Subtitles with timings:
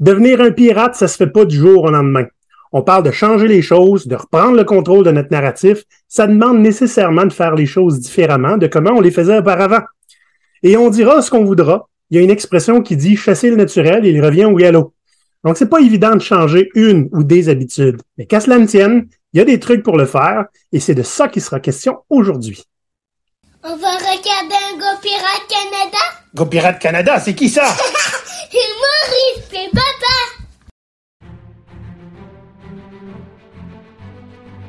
[0.00, 2.24] Devenir un pirate, ça se fait pas du jour au lendemain.
[2.72, 5.84] On parle de changer les choses, de reprendre le contrôle de notre narratif.
[6.08, 9.82] Ça demande nécessairement de faire les choses différemment de comment on les faisait auparavant.
[10.62, 11.88] Et on dira ce qu'on voudra.
[12.08, 14.94] Il y a une expression qui dit chasser le naturel, il revient au galop.
[15.44, 18.00] Donc, c'est pas évident de changer une ou des habitudes.
[18.16, 20.94] Mais qu'à cela ne tienne, il y a des trucs pour le faire et c'est
[20.94, 22.64] de ça qui sera question aujourd'hui.
[23.62, 25.98] On va regarder un Go Pirate Canada?
[26.34, 27.64] Go Pirate Canada, c'est qui ça?
[28.52, 31.26] Maurice et papa!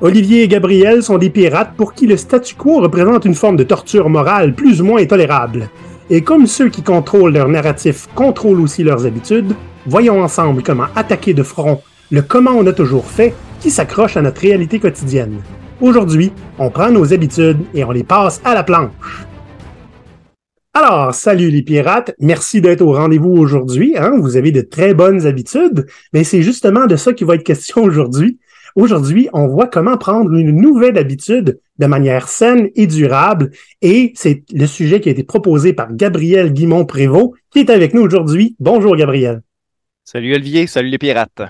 [0.02, 3.64] Olivier et Gabriel sont des pirates pour qui le statu quo représente une forme de
[3.64, 5.70] torture morale plus ou moins intolérable.
[6.12, 9.56] Et comme ceux qui contrôlent leur narratif contrôlent aussi leurs habitudes,
[9.88, 14.22] voyons ensemble comment attaquer de front le comment on a toujours fait qui s'accroche à
[14.22, 15.42] notre réalité quotidienne.
[15.80, 19.26] Aujourd'hui, on prend nos habitudes et on les passe à la planche.
[20.74, 23.98] Alors, salut les pirates, merci d'être au rendez-vous aujourd'hui.
[23.98, 24.14] Hein?
[24.22, 27.84] Vous avez de très bonnes habitudes, mais c'est justement de ça qui va être question
[27.84, 28.40] aujourd'hui.
[28.76, 34.46] Aujourd'hui, on voit comment prendre une nouvelle habitude de manière saine et durable, et c'est
[34.54, 38.56] le sujet qui a été proposé par Gabriel Guimont-Prévost, qui est avec nous aujourd'hui.
[38.62, 39.42] Bonjour Gabriel.
[40.06, 41.42] Salut Olivier, salut les pirates.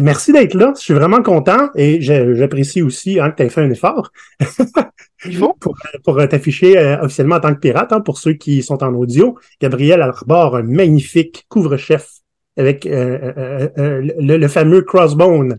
[0.00, 0.72] merci d'être là.
[0.78, 4.10] Je suis vraiment content et j'apprécie aussi hein, que tu aies fait un effort
[5.60, 7.92] pour, pour t'afficher euh, officiellement en tant que pirate.
[7.92, 12.08] Hein, pour ceux qui sont en audio, Gabriel arbore un magnifique couvre-chef
[12.56, 15.58] avec euh, euh, le, fameux crossbone.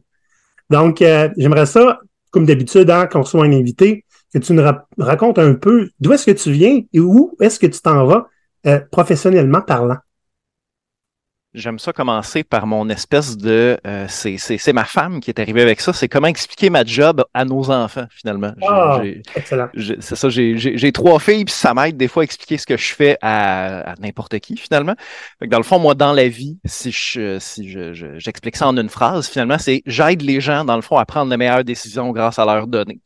[0.69, 1.03] Donc,
[1.38, 2.00] j'aimerais ça,
[2.31, 4.64] comme d'habitude, hein, qu'on soit un invité, que tu nous
[4.97, 8.28] racontes un peu d'où est-ce que tu viens et où est-ce que tu t'en vas
[8.91, 9.97] professionnellement parlant.
[11.54, 15.82] J'aime ça commencer par mon espèce de euh, c'est ma femme qui est arrivée avec
[15.82, 15.94] ça.
[15.94, 18.54] C'est comment expliquer ma job à nos enfants, finalement.
[18.68, 19.02] Ah,
[19.36, 19.70] excellent.
[20.00, 22.94] C'est ça, j'ai trois filles, puis ça m'aide des fois à expliquer ce que je
[22.94, 24.96] fais à, n'importe qui, finalement.
[25.46, 27.70] dans le fond, moi, dans la vie, si je si
[28.18, 31.30] j'explique ça en une phrase, finalement, c'est j'aide les gens, dans le fond, à prendre
[31.30, 33.00] les meilleures décisions grâce à leurs données.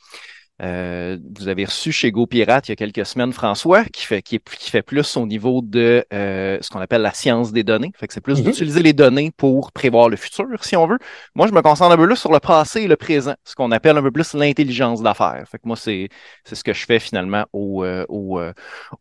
[0.63, 4.35] Euh, vous avez reçu chez GoPirate il y a quelques semaines François, qui fait, qui,
[4.35, 7.91] est, qui fait plus au niveau de euh, ce qu'on appelle la science des données.
[7.95, 8.45] Fait que c'est plus mhm.
[8.45, 10.97] d'utiliser les données pour prévoir le futur, si on veut.
[11.35, 13.71] Moi, je me concentre un peu là sur le passé et le présent, ce qu'on
[13.71, 15.43] appelle un peu plus l'intelligence d'affaires.
[15.49, 16.09] Fait que moi, c'est,
[16.43, 18.41] c'est ce que je fais finalement au, euh, au,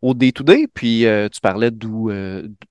[0.01, 0.67] au day-to-day.
[0.73, 2.11] Puis tu parlais d'où,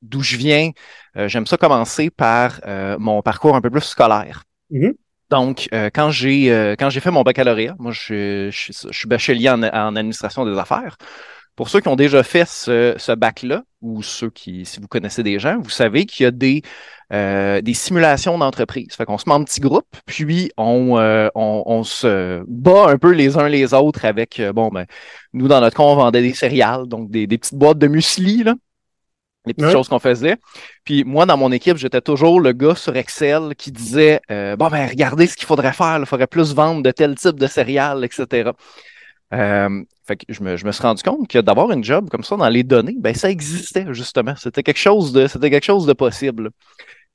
[0.03, 0.71] d'où je viens.
[1.15, 2.61] j'aime ça commencer par
[2.99, 4.45] mon parcours un peu plus scolaire.
[4.71, 4.95] Mhm.
[5.31, 9.63] Donc, euh, quand j'ai euh, quand j'ai fait mon baccalauréat, moi je, suis bachelier en,
[9.63, 10.97] administration des affaires.
[11.57, 15.39] Pour ceux qui ont déjà fait ce, bac-là, ou ceux qui, si vous connaissez des
[15.39, 16.61] gens, vous savez qu'il y a des,
[17.15, 18.89] euh, des simulations d'entreprise.
[18.95, 20.99] Fait qu'on se met en petits groupes, puis on,
[21.35, 24.85] on, on, se bat un peu les uns les autres avec, bon, ben,
[25.33, 28.45] nous, dans notre cas, on vendait des céréales, donc des, des petites boîtes de muesli,
[28.45, 28.55] là
[29.47, 30.37] les petites choses qu'on faisait.
[30.85, 34.69] Puis moi, dans mon équipe, j'étais toujours le gars sur Excel qui disait euh, Bon,
[34.69, 38.05] ben, regardez ce qu'il faudrait faire, il faudrait plus vendre de tel type de céréales,
[38.05, 38.51] etc.
[39.35, 42.23] Euh, fait que je me, je me suis rendu compte que d'avoir une job comme
[42.23, 44.35] ça dans les données, ben ça existait justement.
[44.37, 46.51] C'était quelque chose de, c'était quelque chose de possible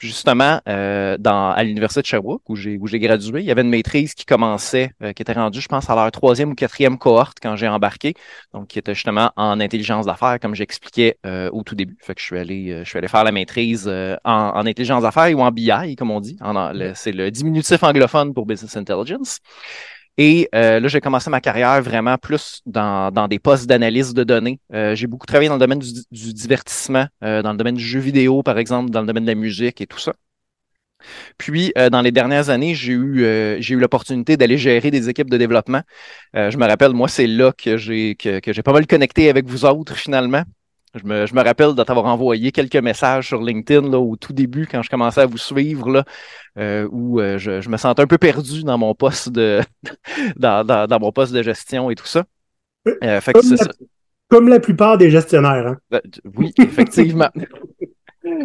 [0.02, 3.62] justement, euh, dans, à l'Université de Sherbrooke, où j'ai, où j'ai gradué, il y avait
[3.62, 6.98] une maîtrise qui commençait, euh, qui était rendue, je pense, à leur troisième ou quatrième
[6.98, 8.16] cohorte quand j'ai embarqué,
[8.54, 11.98] donc qui était justement en intelligence d'affaires, comme j'expliquais euh, au tout début.
[12.02, 15.38] Fait que je suis allé, je suis allé faire la maîtrise en, en, intelligence d'affaires
[15.38, 16.38] ou en BI, comme on dit.
[16.96, 19.40] C'est le diminutif anglophone pour Business Intelligence.
[20.18, 24.24] Et euh, là, j'ai commencé ma carrière vraiment plus dans, dans des postes d'analyse de
[24.24, 24.60] données.
[24.74, 28.00] Euh, j'ai beaucoup travaillé dans le domaine du, divertissement, euh, dans le domaine du jeu
[28.00, 30.14] vidéo, par exemple, dans le domaine de la musique et tout ça.
[31.40, 33.26] Puis, dans les dernières années, j'ai eu,
[33.58, 35.82] eu l'opportunité d'aller gérer des équipes de développement.
[36.36, 39.48] je me rappelle, moi, c'est là que j'ai, que, que j'ai pas mal connecté avec
[39.48, 40.44] vous autres, finalement.
[40.94, 44.34] Je me, je me rappelle de t'avoir envoyé quelques messages sur LinkedIn là, au tout
[44.34, 46.04] début quand je commençais à vous suivre, là,
[46.58, 49.62] euh, où euh, je, je, me sentais un peu perdu dans mon poste de
[50.36, 52.26] dans, dans, dans, mon poste de gestion et tout ça.
[53.04, 53.68] Euh, fait comme, la,
[54.28, 55.66] comme, la, plupart des gestionnaires.
[55.68, 55.78] Hein?
[55.90, 56.02] Ben,
[56.36, 57.30] oui, effectivement.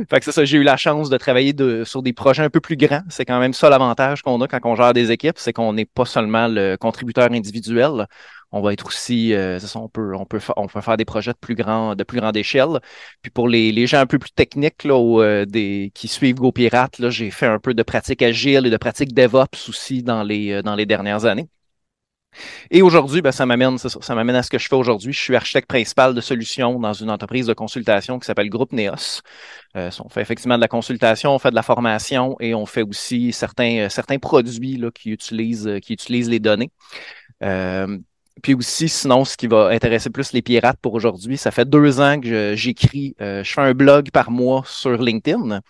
[0.08, 2.50] fait que c'est ça, j'ai eu la chance de travailler de, sur des projets un
[2.50, 3.02] peu plus grands.
[3.08, 5.84] C'est quand même ça l'avantage qu'on a quand on gère des équipes, c'est qu'on n'est
[5.84, 8.06] pas seulement le contributeur individuel,
[8.56, 11.54] on va être aussi, euh, ça, on peut, on peut, faire des projets de plus
[11.54, 12.80] grand, de plus grande échelle.
[13.22, 17.10] Puis pour les, les gens un peu plus techniques euh, des, qui suivent GoPirate, là,
[17.10, 20.84] j'ai fait un peu de pratique agile et de pratique DevOps aussi dans les, euh,
[20.86, 21.48] dernières années.
[22.70, 25.12] Et aujourd'hui, ben, ça m'amène, ça, à ce que je fais aujourd'hui.
[25.12, 29.22] Je suis architecte principal de solutions dans une entreprise de consultation qui s'appelle Groupe Neos.
[29.74, 33.32] On fait effectivement de la consultation, on fait de la formation et on fait aussi
[33.32, 33.88] certains,
[34.20, 36.70] produits qui utilisent, les données.
[38.42, 42.00] Puis aussi, sinon, ce qui va intéresser plus les pirates pour aujourd'hui, ça fait deux
[42.00, 45.60] ans que j'écris, je, fais un blog par mois sur LinkedIn.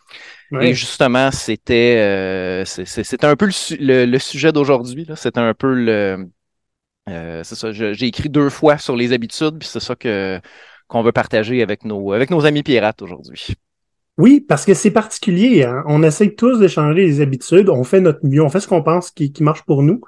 [0.60, 3.48] Et justement, c'était c'était un peu
[3.78, 5.06] le, le, sujet d'aujourd'hui.
[5.14, 6.28] C'était un peu le
[7.06, 7.72] c'est ça.
[7.72, 10.40] J'ai écrit deux fois sur les habitudes, puis c'est ça que
[10.88, 13.54] qu'on veut partager avec nos avec nos amis pirates aujourd'hui.
[14.18, 15.64] Oui, parce que c'est particulier.
[15.64, 15.84] Hein?
[15.86, 17.68] On essaie tous de changer les habitudes.
[17.68, 18.42] On fait notre mieux.
[18.42, 20.00] On fait ce qu'on pense qui, qui, marche pour nous.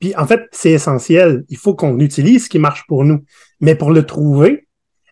[0.00, 1.44] Puis en fait, c'est essentiel.
[1.48, 3.22] Il faut qu'on utilise ce qui marche pour nous.
[3.60, 4.66] Mais pour le trouver,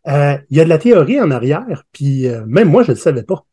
[0.08, 1.85] euh, il y a de la théorie en arrière.
[1.93, 3.44] Puis euh, même moi, je ne le savais pas.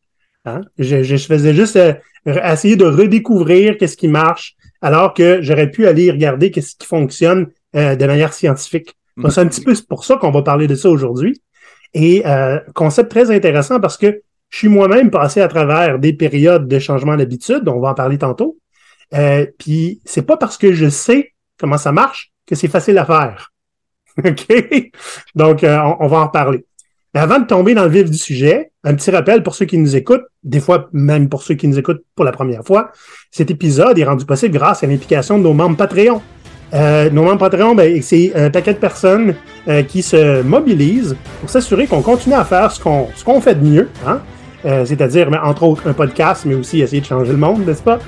[0.46, 0.62] Hein?
[0.80, 1.94] Je, je, faisais juste euh,
[2.26, 7.48] essayer de redécouvrir qu'est-ce qui marche, alors que j'aurais pu aller regarder qu'est-ce qui fonctionne
[7.74, 8.96] de manière scientifique.
[9.18, 11.42] Donc, c'est un petit peu pour ça qu'on va parler de ça aujourd'hui.
[11.94, 12.24] Et
[12.74, 17.18] concept très intéressant parce que je suis moi-même passé à travers des périodes de changement
[17.18, 18.58] d'habitude, on va en parler tantôt.
[19.14, 23.06] Euh, puis c'est pas parce que je sais comment ça marche que c'est facile à
[23.06, 23.52] faire.
[24.26, 24.92] OK?
[25.36, 26.66] Donc, euh, on, va en reparler.
[27.14, 29.78] Mais avant de tomber dans le vif du sujet, un petit rappel pour ceux qui
[29.78, 32.92] nous écoutent, des fois même pour ceux qui nous écoutent pour la première fois,
[33.32, 36.22] cet épisode est rendu possible grâce à l'implication de nos membres Patreon.
[36.74, 39.36] Euh, nos membres Patreon, ben, c'est un paquet de personnes
[39.68, 43.66] euh, qui se mobilisent pour s'assurer qu'on continue à faire ce qu'on qu'on fait de
[43.66, 44.20] mieux, hein?
[44.66, 48.00] Euh, c'est-à-dire, entre autres, un podcast, mais aussi essayer de changer le monde, n'est-ce pas?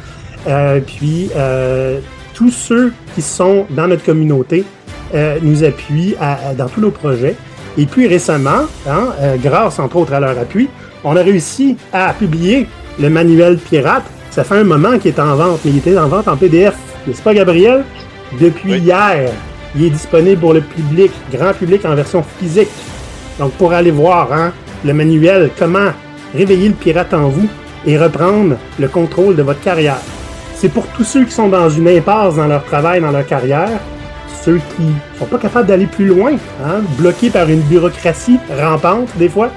[0.48, 2.00] Euh, puis, euh,
[2.34, 4.64] tous ceux qui sont dans notre communauté
[5.42, 6.16] nous appuient
[6.58, 7.36] dans tous nos projets.
[7.78, 10.68] Et puis récemment, hein, grâce entre autres à leur appui,
[11.04, 12.68] on a réussi à publier
[13.00, 14.04] le manuel pirate.
[14.30, 16.76] Ça fait un moment qu'il est en vente, mais il était en vente en PDF.
[17.08, 17.86] N'est-ce pas, Gabriel?
[18.40, 19.32] Depuis hier,
[19.76, 22.70] il est disponible pour le public, grand public en version physique.
[23.40, 24.52] Donc, pour aller voir hein,
[24.84, 25.92] le manuel, comment
[26.36, 27.48] réveiller le pirate en vous
[27.86, 30.02] et reprendre le contrôle de votre carrière.
[30.60, 33.80] C'est pour tous ceux qui sont dans une impasse dans leur travail, dans leur carrière,
[34.44, 34.88] ceux qui
[35.20, 36.34] sont pas capables d'aller plus loin,
[36.66, 39.52] hein, bloqués par une bureaucratie rampante des fois.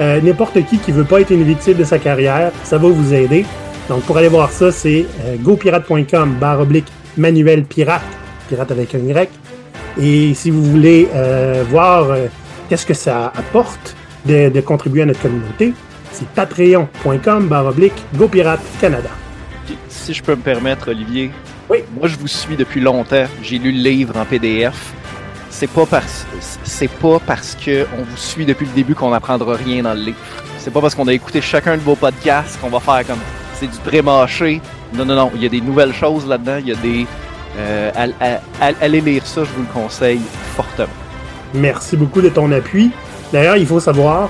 [0.00, 3.14] Euh, n'importe qui qui veut pas être une victime de sa carrière, ça va vous
[3.14, 3.46] aider.
[3.88, 8.02] Donc pour aller voir ça, c'est euh, gopirate.com barre oblique manuel pirate,
[8.50, 9.30] pirate avec un Y.
[9.98, 12.08] Et si vous voulez euh, voir
[12.68, 13.96] qu'est-ce que ça apporte
[14.26, 15.72] de, de contribuer à notre communauté,
[16.12, 19.23] c'est patreon.com baroblique GoPirate Canada.
[19.88, 21.30] Si je peux me permettre, Olivier.
[21.70, 21.78] Oui.
[21.98, 23.24] Moi, je vous suis depuis longtemps.
[23.42, 24.92] J'ai lu le livre en PDF.
[25.50, 26.26] C'est pas parce
[26.64, 30.00] c'est pas parce que on vous suit depuis le début qu'on n'apprendra rien dans le
[30.00, 30.18] livre.
[30.58, 33.20] C'est pas parce qu'on a écouté chacun de vos podcasts qu'on va faire comme
[33.54, 34.60] c'est du pré-mâché.
[34.94, 35.30] Non, non, non.
[35.34, 36.56] Il y a des nouvelles choses là-dedans.
[36.60, 37.06] Il y a des.
[37.56, 37.90] Euh,
[38.80, 40.20] allez lire ça, je vous le conseille
[40.56, 40.88] fortement.
[41.54, 42.90] Merci beaucoup de ton appui.
[43.32, 44.28] D'ailleurs, il faut savoir,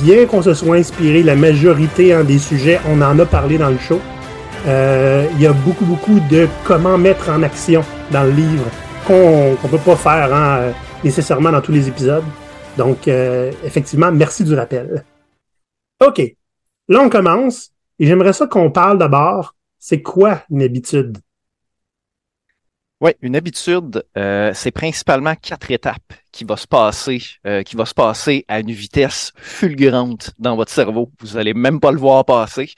[0.00, 3.68] bien qu'on se soit inspiré la majorité hein, des sujets, on en a parlé dans
[3.68, 4.00] le show.
[4.66, 8.64] Euh, il y a beaucoup, beaucoup de comment mettre en action dans le livre
[9.06, 10.72] qu'on ne peut pas faire hein,
[11.02, 12.24] nécessairement dans tous les épisodes.
[12.76, 15.04] Donc, euh, effectivement, merci du rappel.
[16.06, 16.22] OK.
[16.88, 17.70] Là, on commence.
[17.98, 21.18] Et j'aimerais ça qu'on parle d'abord, c'est quoi une habitude?
[23.00, 27.84] Oui, une habitude, euh, c'est principalement quatre étapes qui vont se passer, euh, qui va
[27.84, 31.10] se passer à une vitesse fulgurante dans votre cerveau.
[31.20, 32.70] Vous allez même pas le voir passer.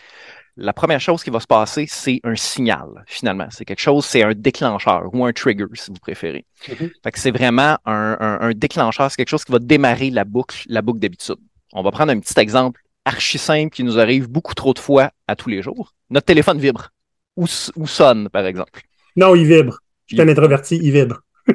[0.57, 3.49] La première chose qui va se passer, c'est un signal, finalement.
[3.51, 6.45] C'est quelque chose, c'est un déclencheur ou un trigger, si vous préférez.
[6.61, 10.63] Fait que c'est vraiment un, un, déclencheur, c'est quelque chose qui va démarrer la boucle,
[10.69, 11.39] la boucle d'habitude.
[11.73, 15.11] On va prendre un petit exemple archi simple qui nous arrive beaucoup trop de fois
[15.27, 15.93] à tous les jours.
[16.11, 16.91] Notre téléphone vibre
[17.37, 17.47] ou,
[17.77, 18.81] ou sonne, par exemple.
[19.17, 19.79] Non, il vibre.
[20.07, 21.21] Je suis un introverti, il vibre.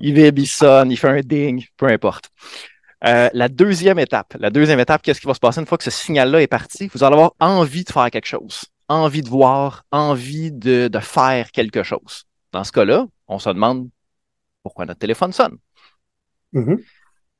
[0.00, 2.30] il vibre, il sonne, il fait un ding, peu importe.
[3.04, 5.84] Euh, la deuxième étape, la deuxième étape, qu'est-ce qui va se passer une fois que
[5.84, 6.90] ce signal-là est parti?
[6.94, 11.50] Vous allez avoir envie de faire quelque chose, envie de voir, envie de, de faire
[11.50, 12.24] quelque chose.
[12.52, 13.88] Dans ce cas-là, on se demande
[14.62, 15.58] pourquoi notre téléphone sonne.
[16.54, 16.82] Mm-hmm.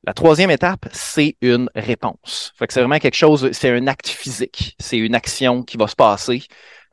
[0.06, 2.52] La troisième étape, c'est une réponse.
[2.56, 4.76] Fait que c'est vraiment quelque chose, c'est un acte physique.
[4.78, 6.42] C'est une action qui va se passer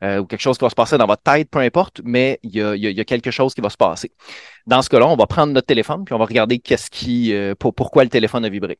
[0.02, 2.52] euh, ou quelque chose qui va se passer dans votre tête, peu importe, mais il
[2.52, 4.12] y a, quelque chose qui va se passer.
[4.66, 7.54] Dans ce cas-là, on va prendre notre téléphone puis on va regarder qu'est-ce qui, euh,
[7.54, 8.78] pour, pourquoi le téléphone a vibré.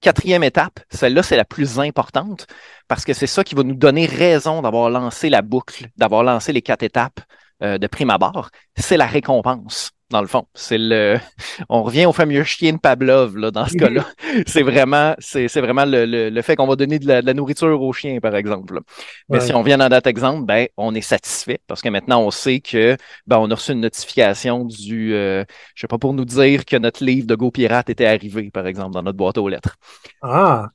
[0.00, 2.46] Quatrième étape, celle-là, c'est la plus importante
[2.86, 6.52] parce que c'est ça qui va nous donner raison d'avoir lancé la boucle, d'avoir lancé
[6.52, 7.20] les quatre étapes
[7.62, 8.50] euh, de prime abord.
[8.76, 10.46] C'est la récompense dans le fond.
[10.54, 11.18] C'est le,
[11.68, 14.06] on revient au fameux chien de Pavlov là, dans ce cas-là.
[14.46, 17.92] c'est vraiment, c'est, c'est vraiment le, le, fait qu'on va donner de la, nourriture aux
[17.92, 18.80] chiens, par exemple.
[19.28, 22.30] Mais si on vient dans notre exemple, ben on est satisfait parce que maintenant on
[22.30, 22.96] sait que
[23.26, 26.76] ben on a reçu une notification du, euh, je sais pas pour nous dire que
[26.76, 29.76] notre livre de Go Pirate était arrivé, par exemple, dans notre boîte aux lettres.
[30.22, 30.68] Ah,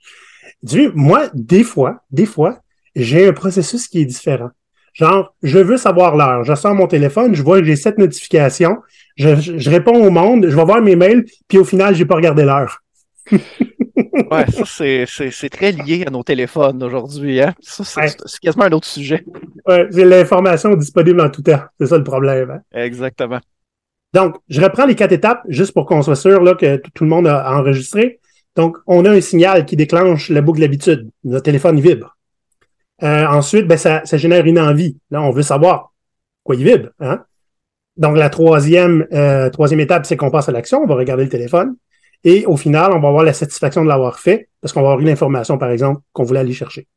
[0.62, 2.60] du, moi, des fois, des fois,
[2.96, 4.50] j'ai un processus qui est différent.
[4.94, 6.44] Genre, je veux savoir l'heure.
[6.44, 8.78] Je sors mon téléphone, je vois que j'ai cette notification.
[9.16, 12.06] Je, je- je réponds au monde, je vais voir mes mails, puis au final, j'ai
[12.06, 12.80] pas regardé l'heure.
[14.32, 17.54] Ouais, ça, c'est, c'est, c'est très lié à nos téléphones aujourd'hui, hein.
[17.62, 18.08] Ça, c'est, Ouais.
[18.26, 19.24] c'est quasiment un autre sujet.
[19.68, 21.62] Ouais, j'ai l'information disponible en tout temps.
[21.80, 22.50] C'est ça le problème.
[22.52, 22.60] hein.
[22.74, 23.40] Exactement.
[24.14, 27.10] Donc, je reprends les quatre étapes juste pour qu'on soit sûr là, que tout le
[27.10, 28.20] monde a enregistré.
[28.56, 31.10] Donc, on a un signal qui déclenche la boucle d'habitude.
[31.24, 32.16] Notre téléphone vibre.
[33.04, 34.98] Euh, ensuite, ben, ça, ça génère une envie.
[35.12, 35.92] Là, on veut savoir
[36.44, 36.90] quoi il vibre.
[37.00, 37.24] Hein?
[37.98, 40.82] Donc, la troisième, euh, troisième étape, c'est qu'on passe à l'action.
[40.82, 41.76] On va regarder le téléphone.
[42.24, 45.02] Et au final, on va avoir la satisfaction de l'avoir fait parce qu'on va avoir
[45.02, 46.88] une information, par exemple, qu'on voulait aller chercher.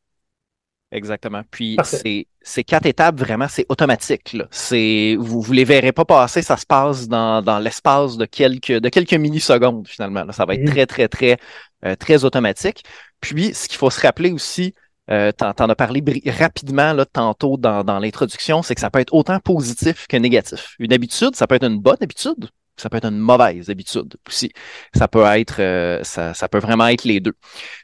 [0.93, 1.43] Exactement.
[1.51, 4.33] Puis ces, ces quatre étapes, vraiment, c'est automatique.
[4.35, 4.47] Là.
[4.53, 8.71] C'est, vous vous les verrez pas passer, ça se passe dans, dans l'espace de quelques,
[8.73, 10.25] de quelques millisecondes, finalement.
[10.25, 10.33] là.
[10.33, 10.71] Ça va être Mhm.
[10.71, 11.39] très, très, très,
[11.85, 12.85] euh, très automatique.
[13.21, 14.75] Puis, ce qu'il faut se rappeler aussi,
[15.11, 19.39] euh, t'en, as parlé rapidement là, tantôt dans, l'introduction, c'est que ça peut être autant
[19.41, 20.75] positif que négatif.
[20.79, 24.53] Une habitude, ça peut être une bonne habitude, ça peut être une mauvaise habitude aussi.
[24.95, 27.35] Ça peut être, euh, ça, peut vraiment être les deux.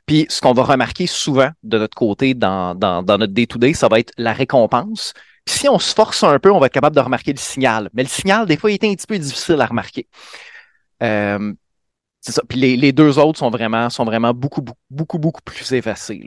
[0.07, 4.13] Puis ce qu'on va remarquer souvent de notre côté dans, notre day-to-day, ça va être
[4.19, 5.15] la récompense.
[5.45, 7.89] Puis si on se force un peu, on va être capable de remarquer le signal.
[7.95, 10.09] Mais le signal, des fois, il est un petit peu difficile à remarquer.
[11.03, 11.53] Euh,
[12.21, 12.43] c'est ça.
[12.49, 16.23] Puis les, deux autres sont vraiment, sont vraiment beaucoup, beaucoup, beaucoup, beaucoup plus effacés.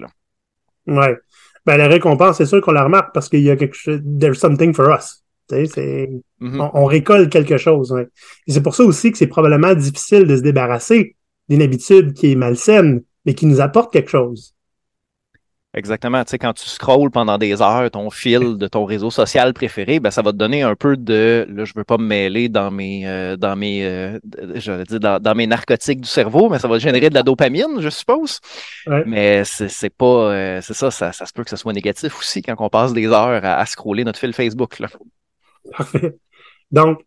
[0.87, 1.17] Ouais.
[1.65, 4.37] Ben, la récompense, c'est sûr qu'on la remarque parce qu'il y a quelque chose, there's
[4.37, 5.23] something for us.
[5.51, 6.21] Mhm.
[6.41, 7.91] on, on récolte quelque chose.
[7.91, 8.07] ouais.
[8.47, 11.15] Et c'est pour ça aussi que c'est probablement difficile de se débarrasser
[11.49, 14.54] d'une habitude qui est malsaine, mais qui nous apporte quelque chose.
[15.75, 16.23] Exactement.
[16.23, 19.99] Tu sais, quand tu scrolles pendant des heures ton fil de ton réseau social préféré,
[19.99, 22.71] ben, ça va te donner un peu de, là, je veux pas me mêler dans
[22.71, 26.79] mes, euh, dans mes, euh, dire dans, dans mes narcotiques du cerveau, mais ça va
[26.79, 28.39] générer de la dopamine, je suppose.
[28.87, 29.03] Ouais.
[29.05, 32.41] Mais c'est pas, euh, c'est ça, ça, ça se peut que ce soit négatif aussi
[32.41, 34.87] quand on passe des heures à, à scroller notre fil Facebook, là.
[35.75, 36.15] Parfait.
[36.71, 37.01] Donc,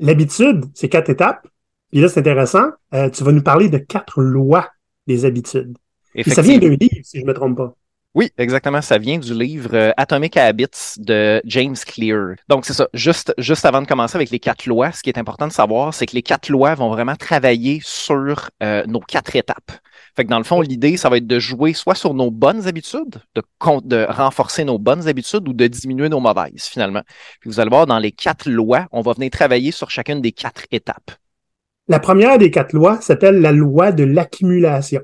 [0.00, 1.46] l'habitude, c'est quatre étapes.
[1.92, 2.70] Puis là, c'est intéressant.
[3.12, 4.68] Tu vas nous parler de quatre lois
[5.06, 5.76] des habitudes.
[6.16, 7.74] Et ça vient d'un livre, si je me trompe pas.
[8.14, 8.80] Oui, exactement.
[8.80, 12.36] Ça vient du livre euh, Atomic Habits de James Clear.
[12.48, 12.88] Donc, c'est ça.
[12.94, 15.92] Juste, juste avant de commencer avec les quatre lois, ce qui est important de savoir,
[15.92, 19.70] c'est que les quatre lois vont vraiment travailler sur euh, nos quatre étapes.
[20.16, 22.66] Fait que dans le fond, l'idée, ça va être de jouer soit sur nos bonnes
[22.66, 27.02] habitudes, de renforcer nos bonnes habitudes ou de diminuer nos mauvaises, finalement.
[27.40, 30.32] Puis vous allez voir, dans les quatre lois, on va venir travailler sur chacune des
[30.32, 31.10] quatre étapes.
[31.86, 35.02] La première des quatre lois s'appelle la loi de l'accumulation.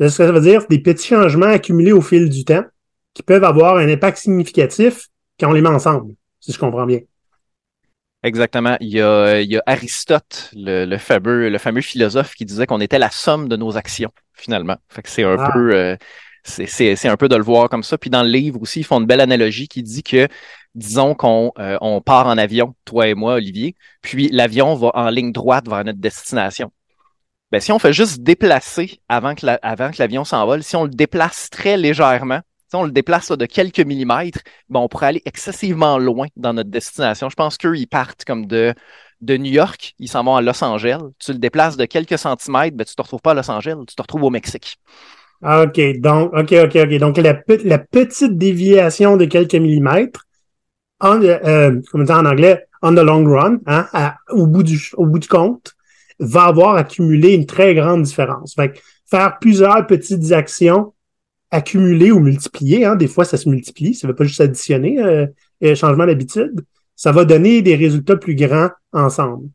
[0.00, 2.64] Ce que ça veut dire, c'est des petits changements accumulés au fil du temps
[3.14, 5.08] qui peuvent avoir un impact significatif
[5.40, 7.00] quand on les met ensemble, si je comprends bien.
[8.22, 8.76] Exactement.
[8.80, 12.66] Il y a, il y a Aristote, le, le fameux, le fameux philosophe, qui disait
[12.66, 14.76] qu'on était la somme de nos actions, finalement.
[14.88, 15.50] Fait que c'est un Ah.
[15.52, 15.96] peu, euh,
[16.42, 17.96] c'est, c'est, c'est un peu de le voir comme ça.
[17.96, 20.26] Puis dans le livre aussi, ils font une belle analogie qui dit que,
[20.74, 25.10] disons qu'on euh, on part en avion, toi et moi, Olivier, puis l'avion va en
[25.10, 26.72] ligne droite vers notre destination.
[27.50, 30.84] Ben, si on fait juste déplacer avant que, la- avant que l'avion s'envole, si on
[30.84, 35.06] le déplace très légèrement, si on le déplace là, de quelques millimètres, ben, on pourrait
[35.06, 37.30] aller excessivement loin dans notre destination.
[37.30, 38.74] Je pense qu'eux, ils partent comme de,
[39.22, 41.00] de New York, ils s'en vont à Los Angeles.
[41.18, 43.94] Tu le déplaces de quelques centimètres, ben, tu te retrouves pas à Los Angeles, tu
[43.94, 44.76] te retrouves au Mexique.
[45.42, 46.98] Ah, OK, donc, OK, OK, OK.
[46.98, 50.26] Donc, la, pe- la petite déviation de quelques millimètres,
[51.00, 53.86] en, euh, comme on dit en anglais, on the long run, hein,
[54.28, 55.74] au, bout du, au bout du compte,
[56.18, 58.54] va avoir accumulé une très grande différence.
[58.54, 58.78] Fait que
[59.10, 60.92] faire plusieurs petites actions
[61.50, 65.00] accumulées ou multipliées, hein, des fois ça se multiplie, ça ne veut pas juste additionner,
[65.00, 65.26] euh,
[65.64, 66.60] euh, changement d'habitude,
[66.94, 69.48] ça va donner des résultats plus grands ensemble.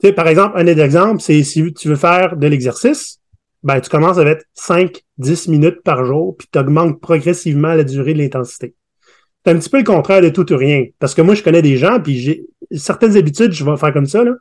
[0.00, 3.18] Tu sais, par exemple, un des exemples, c'est si tu veux faire de l'exercice,
[3.62, 8.18] ben, tu commences avec 5-10 minutes par jour, puis tu augmentes progressivement la durée de
[8.18, 8.74] l'intensité.
[9.44, 10.86] C'est un petit peu le contraire de tout ou rien.
[10.98, 14.06] Parce que moi, je connais des gens, puis j'ai certaines habitudes, je vais faire comme
[14.06, 14.22] ça.
[14.22, 14.32] Là.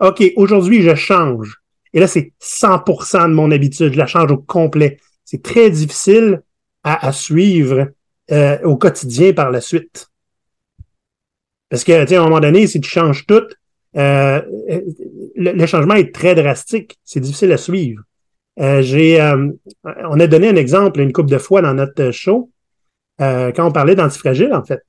[0.00, 1.60] OK, aujourd'hui, je change.
[1.92, 3.92] Et là, c'est 100% de mon habitude.
[3.92, 4.98] Je la change au complet.
[5.24, 6.42] C'est très difficile
[6.84, 7.88] à, à suivre
[8.30, 10.08] euh, au quotidien par la suite.
[11.68, 13.46] Parce que, tu à un moment donné, si tu changes tout,
[13.96, 14.40] euh,
[15.36, 16.98] le, le changement est très drastique.
[17.04, 18.02] C'est difficile à suivre.
[18.60, 19.48] Euh, j'ai, euh,
[19.84, 22.50] on a donné un exemple une couple de fois dans notre show
[23.20, 24.82] euh, quand on parlait d'antifragile, en fait.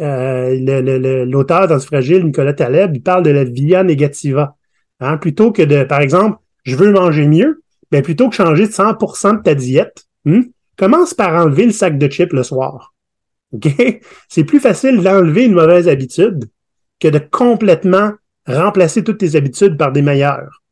[0.00, 4.56] Euh, le- le- le- L'auteur d'antifragile, Nicolas Taleb, il parle de la via negativa.
[5.00, 8.72] Hein, plutôt que de, par exemple, je veux manger mieux, ben plutôt que changer de
[8.72, 10.42] 100% de ta diète, hmm,
[10.76, 12.94] commence par enlever le sac de chips le soir.
[14.28, 16.44] C'est plus facile d'enlever une mauvaise habitude
[17.00, 18.12] que de complètement
[18.46, 20.62] remplacer toutes tes habitudes par des meilleures.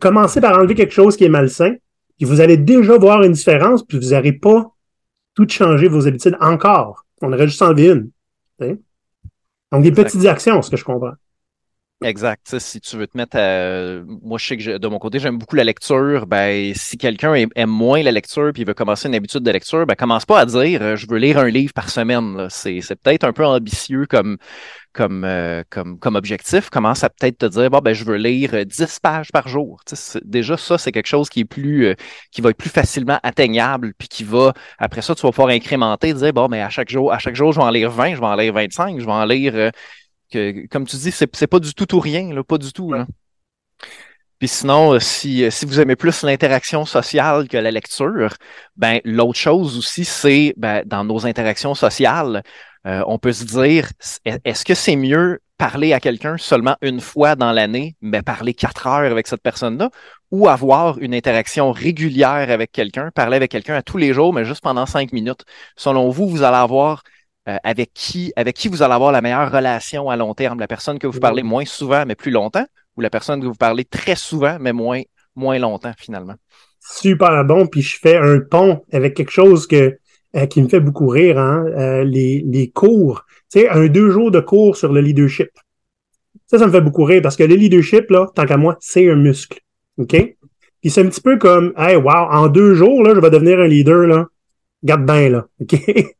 [0.00, 1.74] Commencez par enlever quelque chose qui est malsain,
[2.18, 4.72] puis vous allez déjà voir une différence, puis vous n'aurez pas
[5.34, 7.04] tout changer vos habitudes encore.
[7.20, 8.10] On aurait juste enlevé une.
[8.60, 11.14] Donc, des petites actions, ce que je comprends.
[12.02, 12.58] Exact.
[12.58, 14.02] si tu veux te mettre à...
[14.22, 16.26] Moi, je sais que de mon côté, j'aime beaucoup la lecture.
[16.26, 19.94] Ben, si quelqu'un aime moins la lecture puis veut commencer une habitude de lecture, ben,
[19.94, 22.48] commence pas à dire euh, je veux lire un livre par semaine.
[22.50, 24.36] C'est, peut-être un peu ambitieux comme,
[24.92, 26.68] comme, euh, comme, comme objectif.
[26.68, 29.80] Commence à peut-être te dire bon, ben, je veux lire 10 pages par jour.
[30.24, 31.94] déjà, ça, c'est quelque chose qui est plus euh,
[32.32, 36.12] qui va être plus facilement atteignable, puis qui va, après ça, tu vas pouvoir incrémenter,
[36.12, 38.20] dire bon, mais à chaque jour, à chaque jour, je vais en lire 20, je
[38.20, 39.70] vais en lire 25, je vais en lire
[40.70, 42.92] comme tu dis, c'est pas du tout ou rien, pas du tout.
[44.38, 48.34] Puis sinon, euh, si, euh, si vous aimez plus l'interaction sociale que la lecture,
[48.76, 52.42] ben l'autre chose aussi, c'est ben, dans nos interactions sociales,
[52.86, 53.88] euh, on peut se dire,
[54.44, 58.86] est-ce que c'est mieux parler à quelqu'un seulement une fois dans l'année, mais parler quatre
[58.86, 59.88] heures avec cette personne-là,
[60.30, 64.44] ou avoir une interaction régulière avec quelqu'un, parler avec quelqu'un à tous les jours, mais
[64.44, 65.44] juste pendant cinq minutes?
[65.76, 67.02] Selon vous, vous allez avoir
[67.48, 70.68] euh, avec qui avec qui vous allez avoir la meilleure relation à long terme, la
[70.68, 73.84] personne que vous parlez moins souvent mais plus longtemps, ou la personne que vous parlez
[73.84, 75.02] très souvent mais moins
[75.36, 76.34] moins longtemps finalement?
[76.80, 79.98] Super bon, puis je fais un pont avec quelque chose que
[80.36, 83.24] euh, qui me fait beaucoup rire, hein, euh, les, les cours.
[83.52, 85.48] Tu sais, un deux jours de cours sur le leadership.
[86.46, 89.08] Ça, ça me fait beaucoup rire parce que le leadership, là, tant qu'à moi, c'est
[89.08, 89.60] un muscle.
[89.98, 90.36] OK?
[90.80, 93.60] Puis c'est un petit peu comme, hey, wow, en deux jours, là, je vais devenir
[93.60, 94.26] un leader, là.
[94.82, 95.46] Garde bien, là.
[95.60, 95.74] OK?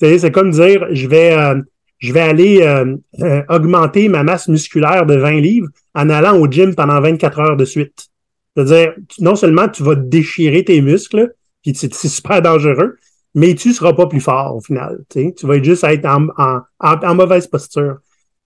[0.00, 1.60] C'est comme dire, je vais, euh,
[1.98, 6.50] je vais aller euh, euh, augmenter ma masse musculaire de 20 livres en allant au
[6.50, 8.08] gym pendant 24 heures de suite.
[8.56, 11.32] C'est-à-dire, non seulement tu vas déchirer tes muscles,
[11.62, 12.96] puis c'est super dangereux,
[13.34, 15.00] mais tu seras pas plus fort au final.
[15.10, 17.96] Tu vas juste être en, en, en, mauvaise posture.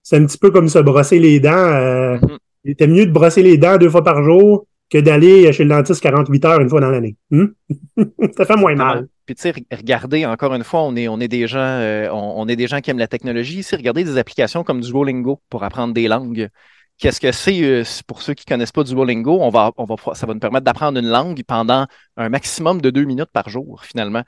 [0.02, 2.18] C'est un petit peu comme se brosser les dents.
[2.64, 5.70] Il était mieux de brosser les dents deux fois par jour que d'aller chez le
[5.70, 7.16] dentiste 48 heures une fois dans l'année.
[7.30, 7.46] Hmm?
[8.36, 9.08] ça fait moins mal.
[9.28, 12.48] Puis tu sais, regardez, encore une fois, on est, on est des gens, euh, on,
[12.48, 13.58] est des gens qui aiment la technologie.
[13.58, 16.48] Ici, regardez des applications comme Duolingo pour apprendre des langues.
[16.96, 19.38] Qu'est-ce que c'est euh, pour ceux qui connaissent pas Duolingo?
[19.42, 21.84] On va, on va, ça va nous permettre d'apprendre une langue pendant
[22.16, 24.22] un maximum de deux minutes par jour, finalement.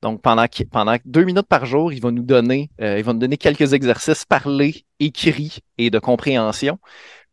[0.00, 3.18] Donc, pendant, pendant deux minutes par jour, il va nous donner, euh, il va nous
[3.18, 6.78] donner quelques exercices parlés, écrits et de compréhension.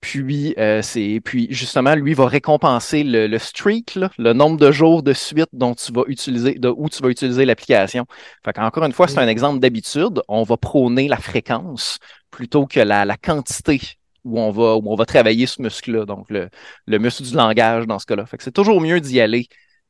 [0.03, 5.01] Puis, euh, c'est, puis justement, lui va récompenser le, le streak, le nombre de jours
[5.01, 8.05] de suite dont tu vas utiliser, de où tu vas utiliser l'application.
[8.43, 10.21] Fait encore une fois, c'est un exemple d'habitude.
[10.27, 11.99] On va prôner la fréquence
[12.31, 13.79] plutôt que la, la quantité
[14.25, 16.49] où on va, où on va travailler ce muscle-là, donc le,
[16.85, 18.25] le muscle du langage dans ce cas-là.
[18.25, 19.47] Fait que c'est toujours mieux d'y aller,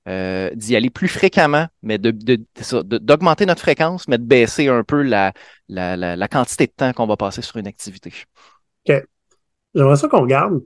[0.07, 5.01] euh, d'y aller plus fréquemment, mais de, d'augmenter notre fréquence, mais de baisser un peu
[5.01, 5.33] la,
[5.69, 8.13] la, la, la quantité de temps qu'on va passer sur une activité.
[8.87, 9.12] OK.
[9.73, 10.61] J'aimerais ça qu'on regarde.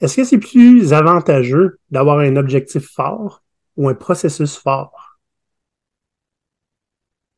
[0.00, 3.42] Est-ce que c'est plus avantageux d'avoir un objectif fort
[3.76, 5.18] ou un processus fort?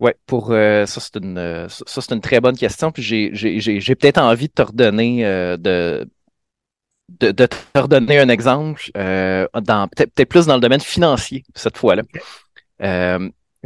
[0.01, 2.91] Oui, pour euh, ça, c'est une euh, ça, c'est une très bonne question.
[2.91, 6.09] Puis j'ai, peut-être envie de te redonner euh, de,
[7.21, 12.03] de, te redonner un exemple dans peut-être, plus dans le domaine financier cette fois-là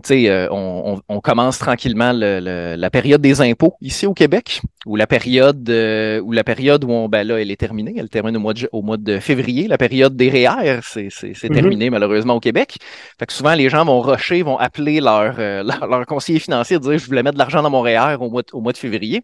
[0.05, 4.97] sais, euh, on, on, commence tranquillement le, la période des impôts ici au Québec, ou
[4.97, 8.37] la période euh, ou la période où on, ben là, elle est terminée, elle termine
[8.37, 9.67] au mois de, au mois de février.
[9.67, 11.55] La période des REER, c'est, c'est, c'est mm-hmm.
[11.55, 12.79] terminé malheureusement au Québec.
[13.19, 16.99] Fait que souvent les gens vont rusher, vont appeler leur, euh, leur, conseiller financier, dire
[16.99, 19.23] je voulais mettre de l'argent dans mon REER au mois, au mois de février.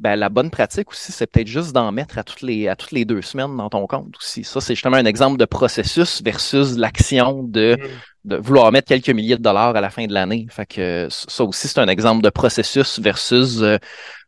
[0.00, 2.92] Ben, la bonne pratique aussi, c'est peut-être juste d'en mettre à toutes les à toutes
[2.92, 4.44] les deux semaines dans ton compte aussi.
[4.44, 7.86] Ça, c'est justement un exemple de processus versus l'action de mm
[8.24, 10.46] de vouloir mettre quelques milliers de dollars à la fin de l'année.
[10.50, 13.78] Fait que ça aussi, c'est un exemple de processus versus euh,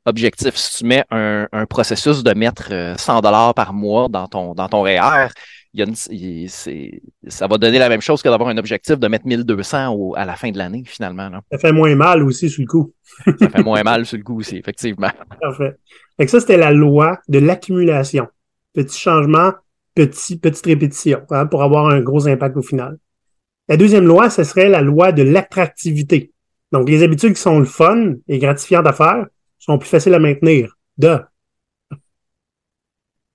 [0.06, 0.56] objectif.
[0.56, 4.54] Si tu mets un, un processus de mettre 100 euh, dollars par mois dans ton
[4.54, 5.28] dans ton REER,
[5.74, 6.48] il y a une,
[7.28, 10.26] ça va donner la même chose que d'avoir un objectif de mettre 1200 au, à
[10.26, 11.30] la fin de l'année, finalement.
[11.30, 11.40] Là.
[11.50, 12.92] Ça fait moins mal aussi sur le coup.
[13.38, 15.11] ça fait moins mal sur le coup aussi, effectivement.
[15.40, 15.76] Parfait.
[16.18, 18.28] Fait que ça, c'était la loi de l'accumulation.
[18.74, 19.52] Petit changement,
[19.94, 22.98] petit, petite répétition, hein, pour avoir un gros impact au final.
[23.68, 26.32] La deuxième loi, ce serait la loi de l'attractivité.
[26.70, 29.26] Donc, les habitudes qui sont le fun et gratifiantes à faire
[29.58, 30.76] sont plus faciles à maintenir.
[30.98, 31.18] De.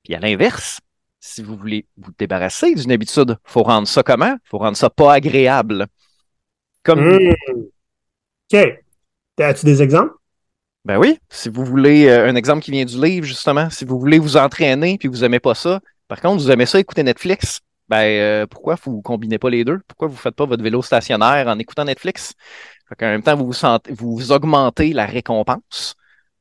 [0.03, 0.79] Puis à l'inverse,
[1.27, 4.37] si vous voulez vous débarrasser d'une habitude, faut rendre ça comment?
[4.45, 5.87] faut rendre ça pas agréable.
[6.83, 7.01] Comme.
[7.01, 7.35] Mmh.
[8.53, 8.83] OK.
[9.39, 10.13] As-tu des exemples?
[10.85, 11.19] Ben oui.
[11.29, 14.37] Si vous voulez euh, un exemple qui vient du livre, justement, si vous voulez vous
[14.37, 17.59] entraîner puis vous aimez pas ça, par contre, vous aimez ça écouter Netflix,
[17.89, 19.79] ben euh, pourquoi vous combinez pas les deux?
[19.87, 22.33] Pourquoi vous faites pas votre vélo stationnaire en écoutant Netflix?
[22.87, 25.95] Fait en même temps, vous vous, sentez, vous augmentez la récompense.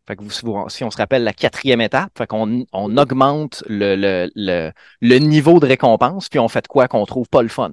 [0.06, 0.30] Fait que vous,
[0.68, 5.18] si on se rappelle la quatrième étape, fait qu'on on augmente le, le, le, le,
[5.18, 7.72] niveau de récompense, puis on fait quoi qu'on trouve pas le fun.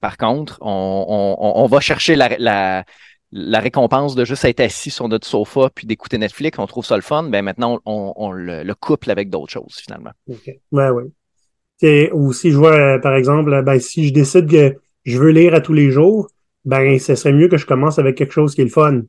[0.00, 2.84] Par contre, on, on, on va chercher la, la,
[3.32, 6.96] la récompense de juste être assis sur notre sofa puis d'écouter Netflix, on trouve ça
[6.96, 10.12] le fun, ben maintenant on, on le, le, couple avec d'autres choses finalement.
[10.28, 10.50] OK.
[10.72, 12.10] Ouais, ouais.
[12.12, 15.54] ou si je vois, euh, par exemple, ben si je décide que je veux lire
[15.54, 16.28] à tous les jours,
[16.64, 19.02] ben ce serait mieux que je commence avec quelque chose qui est le fun.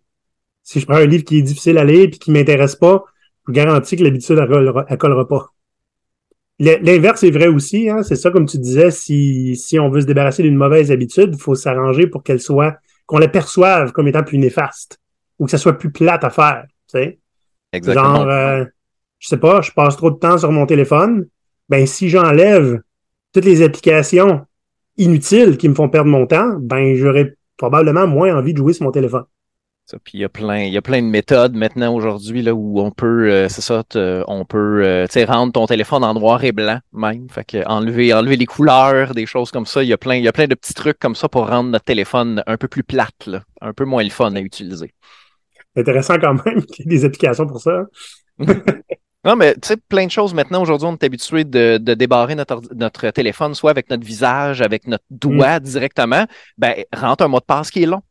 [0.67, 3.43] Si je prends un livre qui est difficile à lire puis qui m'intéresse pas, je
[3.47, 5.53] vous garantis que l'habitude elle, collera pas.
[6.60, 8.03] L'inverse est vrai aussi, hein?
[8.03, 11.39] c'est ça comme tu disais, si, si on veut se débarrasser d'une mauvaise habitude, il
[11.39, 12.75] faut s'arranger pour qu'elle soit
[13.06, 14.99] qu'on la perçoive comme étant plus néfaste
[15.39, 16.65] ou que ça soit plus plate à faire.
[16.91, 17.19] Tu sais?
[17.71, 18.15] Exactement.
[18.17, 18.65] Genre, euh,
[19.19, 21.27] je sais pas, je passe trop de temps sur mon téléphone.
[21.69, 22.82] Ben, si j'enlève
[23.32, 24.45] toutes les applications
[24.97, 28.84] inutiles qui me font perdre mon temps, ben, j'aurais probablement moins envie de jouer sur
[28.84, 29.23] mon téléphone.
[29.89, 32.54] Ça, puis il y a plein, il y a plein de méthodes maintenant aujourd'hui là
[32.54, 33.86] où on peut, euh, c'est ça,
[34.28, 37.30] on peut, euh, rendre ton téléphone en noir et blanc même.
[37.30, 39.82] Fait que enlever, enlever les couleurs, des choses comme ça.
[39.84, 41.69] Il y a plein, il y a plein de petits trucs comme ça pour rendre
[41.69, 44.93] notre téléphone un peu plus plate, là, un peu moins le fun à utiliser.
[45.78, 47.86] Intéressant quand même qu'il y ait des applications pour ça.
[49.23, 50.62] non, mais tu sais, plein de choses maintenant.
[50.62, 54.86] Aujourd'hui, on est habitué de, de débarrer notre, notre téléphone, soit avec notre visage, avec
[54.86, 55.63] notre doigt mm.
[55.63, 56.26] directement.
[56.58, 58.02] Ben, rentre un mot de passe qui est long.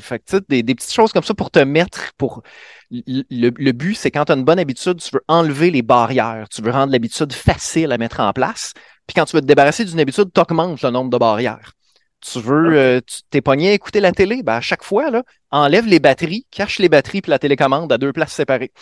[0.00, 2.42] Fait des, des, petites choses comme ça pour te mettre pour
[2.90, 6.48] le, le but, c'est quand tu as une bonne habitude, tu veux enlever les barrières,
[6.48, 8.72] tu veux rendre l'habitude facile à mettre en place.
[9.06, 11.72] Puis quand tu veux te débarrasser d'une habitude, tu augmentes le nombre de barrières.
[12.20, 15.86] Tu veux, euh, t'es pogné à écouter la télé, ben à chaque fois, là, enlève
[15.86, 18.72] les batteries, cache les batteries puis la télécommande à deux places séparées.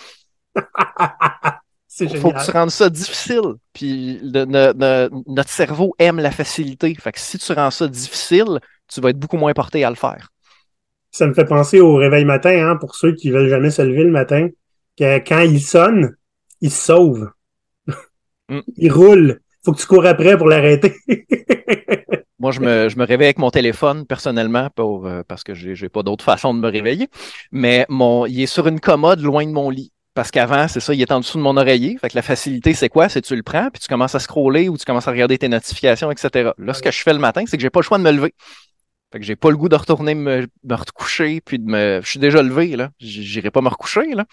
[2.01, 3.55] Il faut que tu rendes ça difficile.
[3.73, 6.95] Puis notre cerveau aime la facilité.
[6.95, 9.97] Fait que si tu rends ça difficile, tu vas être beaucoup moins porté à le
[9.97, 10.31] faire.
[11.15, 14.03] Ça me fait penser au réveil matin, hein, pour ceux qui veulent jamais se lever
[14.03, 14.49] le matin,
[14.99, 16.17] que quand il sonne,
[16.61, 17.31] il se sauve.
[18.51, 18.61] Mm.
[18.77, 19.41] il roule.
[19.65, 20.95] Faut que tu cours après pour l'arrêter.
[22.39, 25.89] Moi, je me, je me réveille avec mon téléphone personnellement pour, euh, parce que j'ai
[25.89, 27.09] pas d'autre façon de me réveiller.
[27.53, 29.93] Mais mon, il est sur une commode loin de mon lit.
[30.13, 31.97] Parce qu'avant, c'est ça, il est en dessous de mon oreiller.
[31.99, 33.09] Fait que la facilité, c'est quoi?
[33.09, 35.49] C'est tu le prends, puis tu commences à scroller ou tu commences à regarder tes
[35.49, 36.51] notifications, etc.
[36.59, 38.13] Là, ce que je fais le matin, c'est que j'ai pas le choix de me
[38.13, 38.35] lever.
[39.15, 42.01] Fait que j'ai pas le goût de retourner me, me recoucher, puis de me.
[42.03, 42.91] Je suis déjà levé, là.
[42.99, 44.25] J'irai pas me recoucher, là.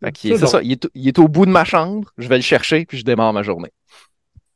[0.00, 0.62] Fait que c'est ça.
[0.62, 3.04] Il est, il est, au bout de ma chambre, je vais le chercher, puis je
[3.04, 3.72] démarre ma journée.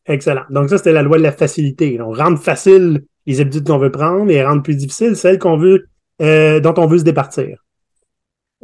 [0.06, 0.44] Excellent.
[0.50, 2.00] Donc, ça, c'était la loi de la facilité.
[2.00, 5.88] On rend facile les habitudes qu'on veut prendre et rendre plus difficile celles qu'on veut,
[6.20, 7.64] euh, dont on veut se départir.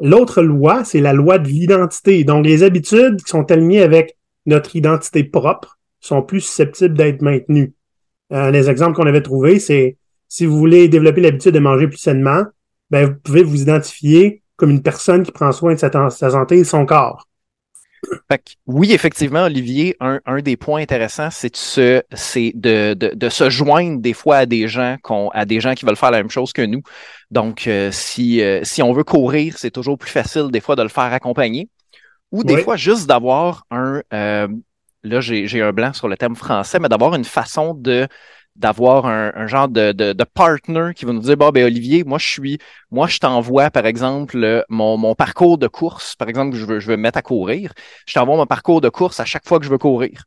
[0.00, 2.22] L'autre loi, c'est la loi de l'identité.
[2.22, 7.72] Donc, les habitudes qui sont alignées avec notre identité propre sont plus susceptibles d'être maintenues.
[8.32, 9.96] Euh, les exemples qu'on avait trouvés, c'est
[10.28, 12.44] si vous voulez développer l'habitude de manger plus sainement,
[12.90, 16.58] ben, vous pouvez vous identifier comme une personne qui prend soin de sa, santé et
[16.58, 17.26] de son corps.
[18.66, 21.50] oui, effectivement, Olivier, un, des points intéressants, c'est
[22.54, 24.96] de, de, de, se joindre des fois à des gens
[25.32, 26.82] à des gens qui veulent faire la même chose que nous.
[27.30, 30.82] Donc, euh, si, euh, si on veut courir, c'est toujours plus facile des fois de
[30.82, 31.68] le faire accompagner.
[32.30, 34.48] Ou des fois juste d'avoir un euh,
[35.02, 38.06] là, j'ai un blanc sur le thème français, mais d'avoir une façon de
[38.58, 42.18] d'avoir un, genre de, de, de, partner qui va nous dire bon ben Olivier moi
[42.18, 42.58] je suis
[42.90, 46.16] moi je t'envoie par exemple mon, mon parcours de course.
[46.16, 47.72] Par exemple je veux je veux me mettre à courir.
[48.06, 50.24] Je t'envoie mon parcours de course à chaque fois que je veux courir.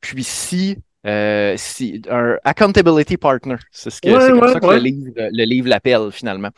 [0.00, 4.78] Puis si euh, si un accountability partner c'est ce que c'est comme ça que le
[4.78, 6.50] livre le livre l'appelle finalement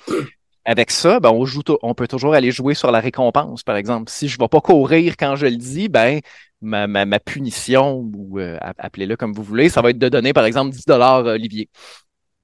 [0.68, 4.10] avec ça, ben, on, joue on peut toujours aller jouer sur la récompense, par exemple.
[4.10, 6.20] Si je ne vais pas courir quand je le dis, ben,
[6.60, 10.34] ma, ma, ma punition, ou euh, appelez-le comme vous voulez, ça va être de donner,
[10.34, 11.70] par exemple, 10 dollars Olivier.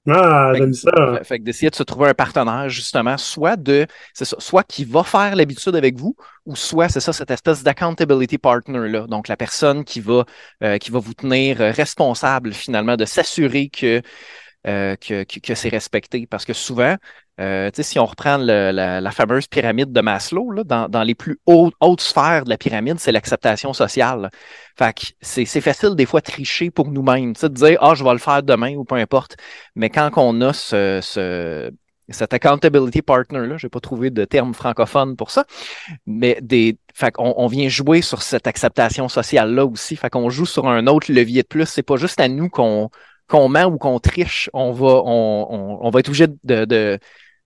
[0.09, 1.21] Ah, j'aime ça.
[1.23, 4.87] Fait que d'essayer de se trouver un partenaire, justement, soit de, c'est ça, soit qui
[4.87, 9.07] va faire l'habitude avec vous, ou soit, c'est ça, cette espèce d'accountability partner-là.
[9.07, 10.25] Donc, la personne qui va,
[10.63, 14.01] euh, qui va vous tenir responsable, finalement, de s'assurer que,
[14.67, 16.27] euh, que, que c'est respecté.
[16.27, 16.97] Parce que souvent,
[17.41, 22.01] euh, si on reprend la, fameuse pyramide de Maslow, là, dans, les plus hautes, hautes,
[22.01, 24.31] sphères de la pyramide, c'est l'acceptation sociale.
[24.79, 28.19] Fait que c'est, facile des fois tricher pour nous-mêmes, de dire ah je vais le
[28.19, 29.37] faire demain ou peu importe.
[29.75, 31.71] Mais quand on a ce, ce
[32.11, 35.45] cet accountability partner là, j'ai pas trouvé de terme francophone pour ça,
[36.07, 39.97] mais des, fait qu'on on vient jouer sur cette acceptation sociale là aussi.
[39.97, 41.67] Fait qu'on joue sur un autre levier de plus.
[41.67, 42.91] C'est pas juste à nous qu'on
[43.29, 46.99] qu'on ment ou qu'on triche, on va, on, on, va être obligé de,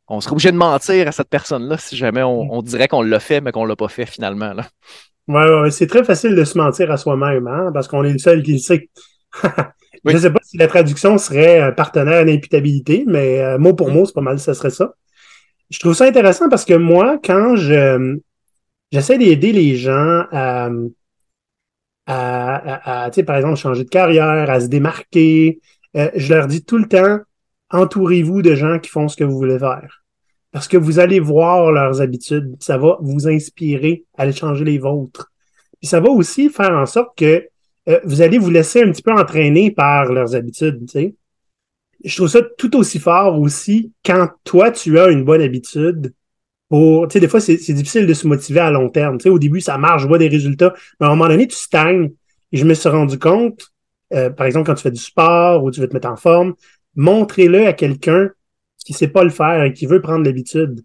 [0.09, 3.41] on serait obligé de mentir à cette personne-là si jamais on, dirait qu'on l'a fait,
[3.41, 4.55] mais qu'on l'a pas fait finalement.
[4.55, 4.67] Là.
[5.29, 8.19] Ouais, ouais c'est très facile de se mentir à soi-même, hein, parce qu'on est le
[8.19, 8.89] seul qui le sait.
[10.05, 13.91] Je ne sais pas si la traduction serait euh, partenaire d'imputabilité, mais euh, mot pour
[13.91, 13.95] mm.
[13.95, 14.95] mot, c'est pas mal, ça serait ça.
[15.71, 18.17] Je trouve ça intéressant parce que moi, quand je
[18.91, 20.71] j'essaie d'aider les gens à,
[22.11, 25.61] à, à, par exemple, changer de carrière, à se démarquer,
[25.97, 27.19] euh, je leur dis tout le temps,
[27.71, 30.03] entourez-vous de gens qui font ce que vous voulez faire.
[30.51, 32.57] Parce que vous allez voir leurs habitudes.
[32.61, 35.31] Ça va vous inspirer à aller changer les vôtres.
[35.79, 37.47] Puis ça va aussi faire en sorte que
[37.89, 40.89] euh, vous allez vous laisser un petit peu entraîner par leurs habitudes.
[42.05, 46.15] Je trouve ça tout aussi fort aussi quand toi, tu as une bonne habitude.
[46.69, 49.19] Pour, tu sais, des fois, c'est difficile de se motiver à long terme.
[49.19, 50.75] Tu sais, au début, ça marche, je vois des résultats.
[51.01, 52.11] Mais à un moment donné, tu stagnes.
[52.53, 53.69] Et je me suis rendu compte,
[54.15, 56.55] euh, par exemple, quand tu fais du sport ou tu veux te mettre en forme,
[56.95, 58.31] montrez-le à quelqu'un
[58.85, 60.85] qui sait pas le faire et qui veut prendre l'habitude.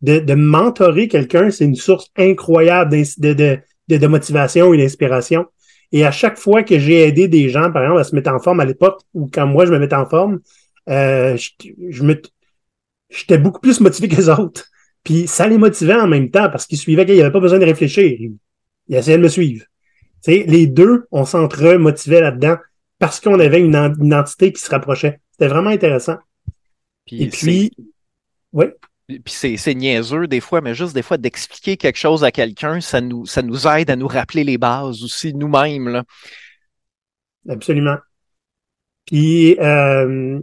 [0.00, 3.58] De, de mentorer quelqu'un, c'est une source incroyable de, de,
[3.88, 5.46] de, de motivation et d'inspiration.
[5.92, 8.40] Et à chaque fois que j'ai aidé des gens, par exemple, à se mettre en
[8.40, 10.40] forme à l'époque, ou quand moi je me mettais en forme,
[10.88, 11.50] euh, je,
[11.90, 12.20] je me,
[13.10, 14.64] j'étais beaucoup plus motivé que les autres.
[15.04, 17.58] Puis ça les motivait en même temps parce qu'ils suivaient qu'il n'y avait pas besoin
[17.58, 18.18] de réfléchir.
[18.88, 19.64] Ils essayaient de me suivre.
[20.20, 22.56] sais, les deux, on s'entre-motivait là-dedans
[22.98, 25.20] parce qu'on avait une, une, entité qui se rapprochait.
[25.32, 26.18] C'était vraiment intéressant.
[27.04, 27.72] Puis Et puis,
[28.52, 28.66] oui
[29.20, 33.00] puis c'est niaiseux des fois, mais juste des fois d'expliquer quelque chose à quelqu'un, ça
[33.00, 36.02] nous, ça nous aide à nous rappeler les bases aussi nous-mêmes.
[37.48, 37.96] Absolument.
[39.06, 40.40] Puis euh,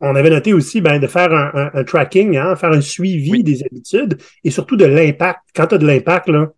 [0.00, 4.18] on avait noté aussi ben, de faire un, tracking, hein, faire un suivi des habitudes
[4.44, 5.40] et surtout de l'impact.
[5.54, 6.52] Quand tu as de l'impact, là,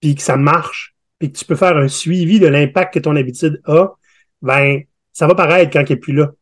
[0.00, 3.16] puis que ça marche, puis que tu peux faire un suivi de l'impact que ton
[3.16, 3.88] habitude a,
[4.42, 6.32] ben ça va paraître quand il n'est plus là.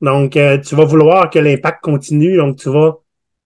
[0.00, 2.96] Donc, euh, tu vas vouloir que l'impact continue, donc tu vas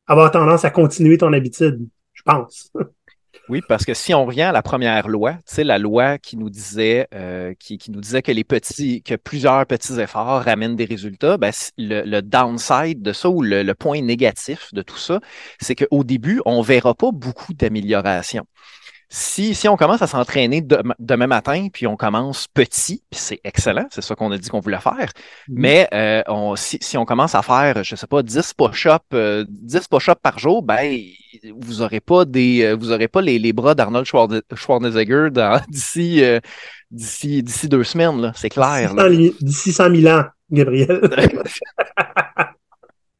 [0.06, 2.72] avoir tendance à continuer ton habitude, je pense.
[3.48, 6.48] Oui, parce que si on revient à la première loi, tu la loi qui nous
[6.48, 11.38] disait, euh, qui, nous disait que les petits, que plusieurs petits efforts ramènent des résultats,
[11.38, 15.20] ben, le, downside de ça ou le, le point négatif de tout ça,
[15.60, 18.46] c'est qu'au début, on verra pas beaucoup d'amélioration
[19.14, 20.66] si, si on commence à s'entraîner
[20.98, 24.60] demain matin, puis on commence petit, puis c'est excellent, c'est ça qu'on a dit qu'on
[24.60, 24.94] voulait faire.
[24.94, 25.48] Mm-hmm.
[25.48, 29.44] Mais euh, on, si, si, on commence à faire, je sais pas, 10 push-ups, euh,
[29.50, 30.98] 10 push-ups par jour, ben
[31.60, 35.28] vous aurez pas des, euh, vous aurez pas les, les bras d'Arnold Schwarzenegger
[35.68, 36.40] d'ici, euh,
[36.90, 38.94] d'ici, d'ici deux semaines, là, c'est clair.
[39.42, 41.00] D'ici 100 000 ans, Gabriel.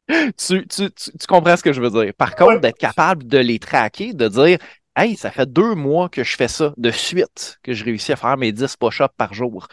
[0.37, 2.13] tu, tu, tu, comprends ce que je veux dire.
[2.17, 4.57] Par contre, d'être capable de les traquer, de dire
[4.95, 8.15] Hey, ça fait deux mois que je fais ça de suite, que je réussis à
[8.15, 9.67] faire mes 10 push-ups par jour.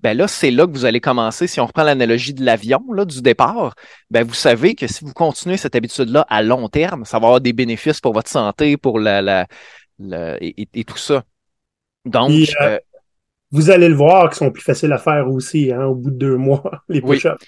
[0.00, 1.46] Ben là, c'est là que vous allez commencer.
[1.46, 3.74] Si on reprend l'analogie de l'avion, là, du départ,
[4.10, 7.40] ben vous savez que si vous continuez cette habitude-là à long terme, ça va avoir
[7.40, 9.46] des bénéfices pour votre santé, pour la, la,
[10.42, 11.24] et, tout ça.
[12.04, 12.78] Donc, euh, euh,
[13.50, 16.16] vous allez le voir qu'ils sont plus faciles à faire aussi, hein, au bout de
[16.18, 17.42] deux mois, les push-ups.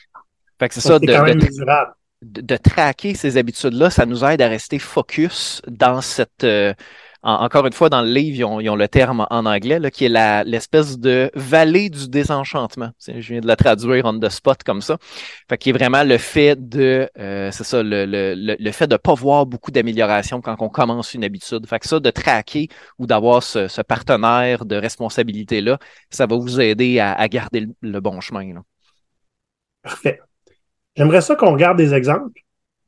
[0.59, 0.99] Fait que c'est ça.
[0.99, 6.75] De, de, traquer ces habitudes-là, ça nous aide à rester focus dans cette, euh,
[7.23, 10.45] encore une fois, dans le livre, ils ont, le terme en anglais, là, qui est
[10.45, 12.91] l'espèce de vallée du désenchantement.
[13.07, 14.97] Je viens de la traduire on the spot comme ça.
[15.49, 18.97] Fait qui est vraiment le fait de, euh, c'est ça, le, le, le, fait de
[18.97, 21.67] pas voir beaucoup d'amélioration quand on commence une habitude.
[21.67, 25.79] Fait que ça, de traquer ou d'avoir ce, ce, partenaire de responsabilité-là,
[26.09, 28.55] ça va vous aider à, garder le, bon chemin.
[28.55, 28.63] Là.
[29.83, 30.21] Parfait.
[30.97, 32.41] J'aimerais ça qu'on regarde des exemples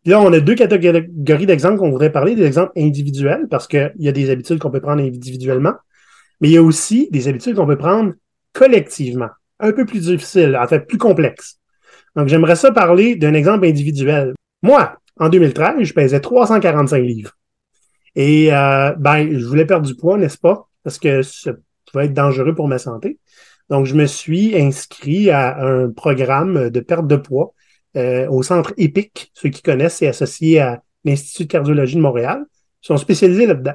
[0.05, 4.09] là, on a deux catégories d'exemples qu'on voudrait parler, des exemples individuels, parce qu'il y
[4.09, 5.75] a des habitudes qu'on peut prendre individuellement,
[6.41, 8.13] mais il y a aussi des habitudes qu'on peut prendre
[8.53, 11.59] collectivement, un peu plus difficiles, en fait plus complexes.
[12.17, 14.35] Donc, j'aimerais ça parler d'un exemple individuel.
[14.63, 17.33] Moi, en 2013, je pesais 345 livres.
[18.15, 20.69] Et euh, ben, je voulais perdre du poids, n'est-ce pas?
[20.83, 21.53] Parce que ça
[21.91, 23.19] pouvait être dangereux pour ma santé.
[23.71, 27.55] Donc, je me suis inscrit à un programme de perte de poids
[27.97, 29.31] euh, au centre EPIC.
[29.35, 32.45] Ceux qui connaissent, c'est associé à l'Institut de cardiologie de Montréal.
[32.81, 33.75] Sont spécialisés là-dedans.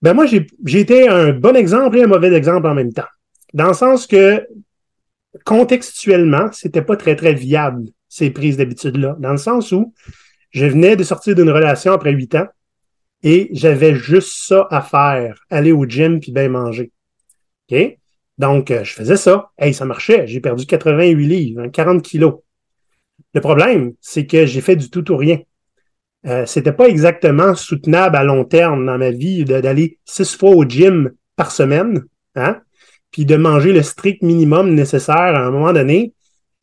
[0.00, 3.06] Ben moi, j'ai été un bon exemple et un mauvais exemple en même temps.
[3.54, 4.46] Dans le sens que
[5.44, 9.16] contextuellement, c'était pas très, très viable, ces prises d'habitude-là.
[9.18, 9.92] Dans le sens où
[10.50, 12.46] je venais de sortir d'une relation après huit ans
[13.22, 16.90] et j'avais juste ça à faire, aller au gym puis bien manger.
[17.70, 17.98] OK?
[18.38, 19.50] Donc, euh, je faisais ça.
[19.58, 20.26] Hey, ça marchait.
[20.26, 22.34] J'ai perdu 88 livres, 40 hein, kilos.
[23.34, 25.38] Le problème, c'est que j'ai fait du tout ou rien.
[26.26, 30.64] Euh, c'était pas exactement soutenable à long terme dans ma vie d'aller six fois au
[30.64, 32.02] gym par semaine,
[32.36, 32.60] hein,
[33.10, 36.12] puis de manger le strict minimum nécessaire à un moment donné.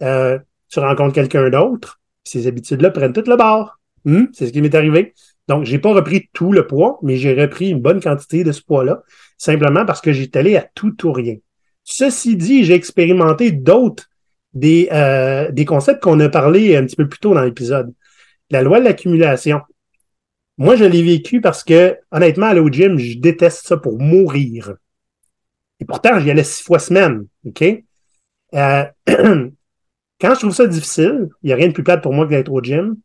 [0.01, 3.79] Euh, tu rencontres quelqu'un d'autre, ces habitudes-là prennent tout le bord.
[4.05, 5.13] Hmm, c'est ce qui m'est arrivé.
[5.47, 8.61] Donc, j'ai pas repris tout le poids, mais j'ai repris une bonne quantité de ce
[8.61, 9.01] poids-là,
[9.37, 11.35] simplement parce que j'étais allé à tout ou rien.
[11.83, 14.09] Ceci dit, j'ai expérimenté d'autres
[14.53, 17.93] des, euh, des concepts qu'on a parlé un petit peu plus tôt dans l'épisode.
[18.49, 19.61] La loi de l'accumulation.
[20.57, 24.75] Moi, je l'ai vécu parce que, honnêtement, aller au gym, je déteste ça pour mourir.
[25.79, 27.25] Et pourtant, j'y allais six fois semaine.
[27.45, 27.63] OK?
[28.55, 32.25] Euh, quand je trouve ça difficile, il n'y a rien de plus plate pour moi
[32.25, 32.97] que d'être au gym.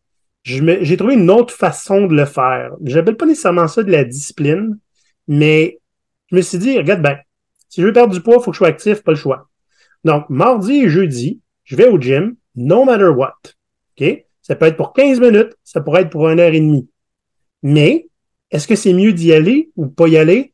[0.43, 2.73] J'ai trouvé une autre façon de le faire.
[2.83, 4.79] J'appelle pas nécessairement ça de la discipline,
[5.27, 5.81] mais
[6.31, 7.19] je me suis dit, regarde ben,
[7.71, 9.49] si je veux perdre du poids, il faut que je sois actif, pas le choix.
[10.05, 13.35] Donc, mardi et jeudi, je vais au gym, no matter what.
[13.99, 14.25] OK?
[14.43, 16.89] Ça peut être pour 15 minutes, ça pourrait être pour une heure et demie.
[17.63, 18.09] Mais,
[18.51, 20.53] est-ce que c'est mieux d'y aller ou pas y aller?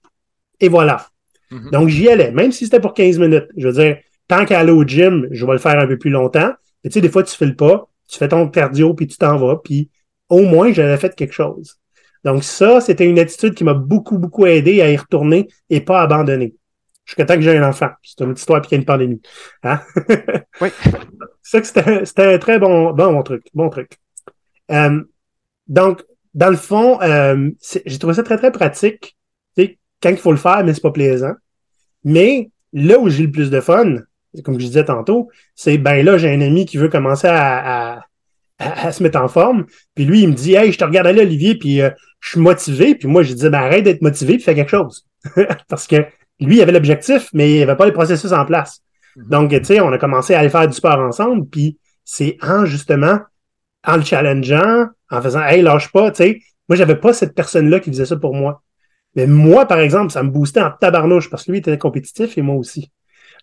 [0.61, 1.09] Et voilà.
[1.51, 1.71] Mm-hmm.
[1.73, 3.49] Donc, j'y allais, même si c'était pour 15 minutes.
[3.57, 6.11] Je veux dire, tant qu'à aller au gym, je vais le faire un peu plus
[6.11, 6.53] longtemps.
[6.85, 9.17] Mais tu sais, des fois, tu fais le pas, tu fais ton cardio, puis tu
[9.19, 9.91] t'en vas, puis
[10.29, 11.79] au moins, j'avais fait quelque chose.
[12.25, 16.01] Donc, ça, c'était une attitude qui m'a beaucoup, beaucoup aidé à y retourner et pas
[16.03, 16.55] abandonner.
[17.11, 17.89] Jusqu'à temps que j'ai un enfant.
[18.05, 19.21] C'est une histoire puis qu'il y a une pandémie.
[19.65, 19.81] Hein?
[20.61, 20.69] oui.
[21.43, 23.49] Ça, c'était un très bon, bon, truc.
[23.53, 23.99] Bon truc.
[24.71, 25.03] Euh,
[25.67, 27.51] donc, dans le fond, euh,
[27.85, 29.17] j'ai trouvé ça très, très pratique.
[30.01, 31.33] Quand il faut le faire, mais c'est pas plaisant.
[32.05, 33.97] Mais là où j'ai le plus de fun,
[34.45, 38.05] comme je disais tantôt, c'est ben là, j'ai un ami qui veut commencer à,
[38.61, 39.67] à, se mettre en forme.
[39.97, 42.41] Puis lui, il me dit Hey, je te regarde aller, Olivier, puis euh, je suis
[42.41, 42.95] motivé.
[42.95, 45.07] Puis moi, je dis ben arrête d'être motivé, puis fais quelque chose.
[45.69, 46.07] Parce que
[46.41, 48.83] lui, il avait l'objectif, mais il n'y avait pas les processus en place.
[49.17, 49.29] Mhm.
[49.29, 52.65] Donc, tu sais, on a commencé à aller faire du sport ensemble, puis c'est en
[52.65, 53.21] justement,
[53.87, 56.41] en le challengeant, en faisant Hey, lâche pas, tu sais.
[56.69, 58.63] Moi, j'avais pas cette personne-là qui faisait ça pour moi.
[59.17, 62.43] Mais moi, par exemple, ça me boostait en tabarnouche parce que lui était compétitif et
[62.43, 62.91] moi aussi.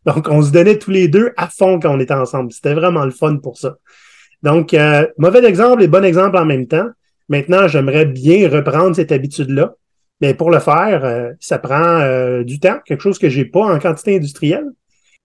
[0.06, 2.54] Donc, on se donnait tous les deux à fond quand on était ensemble.
[2.54, 3.78] C'était vraiment le fun pour ça.
[4.44, 6.88] Donc, euh, mauvais exemple et bon exemple en même temps.
[7.28, 9.74] Maintenant, j'aimerais bien reprendre cette habitude-là.
[10.22, 13.62] Mais pour le faire, euh, ça prend euh, du temps, quelque chose que j'ai pas
[13.62, 14.66] en quantité industrielle.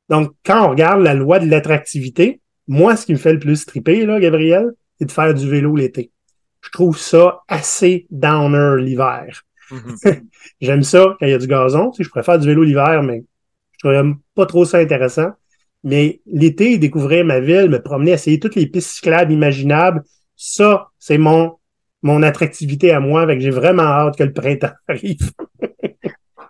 [0.09, 3.64] Donc, quand on regarde la loi de l'attractivité, moi, ce qui me fait le plus
[3.64, 6.11] triper, là, Gabriel, c'est de faire du vélo l'été.
[6.61, 9.42] Je trouve ça assez downer l'hiver.
[9.70, 10.22] Mm-hmm.
[10.61, 11.90] J'aime ça quand il y a du gazon.
[11.90, 13.24] Tu je préfère du vélo l'hiver, mais
[13.83, 15.31] je trouve pas trop ça intéressant.
[15.85, 20.02] Mais l'été, découvrir ma ville, me promener, essayer toutes les pistes cyclables imaginables,
[20.37, 21.57] ça, c'est mon,
[22.02, 23.22] mon attractivité à moi.
[23.22, 25.32] Avec j'ai vraiment hâte que le printemps arrive.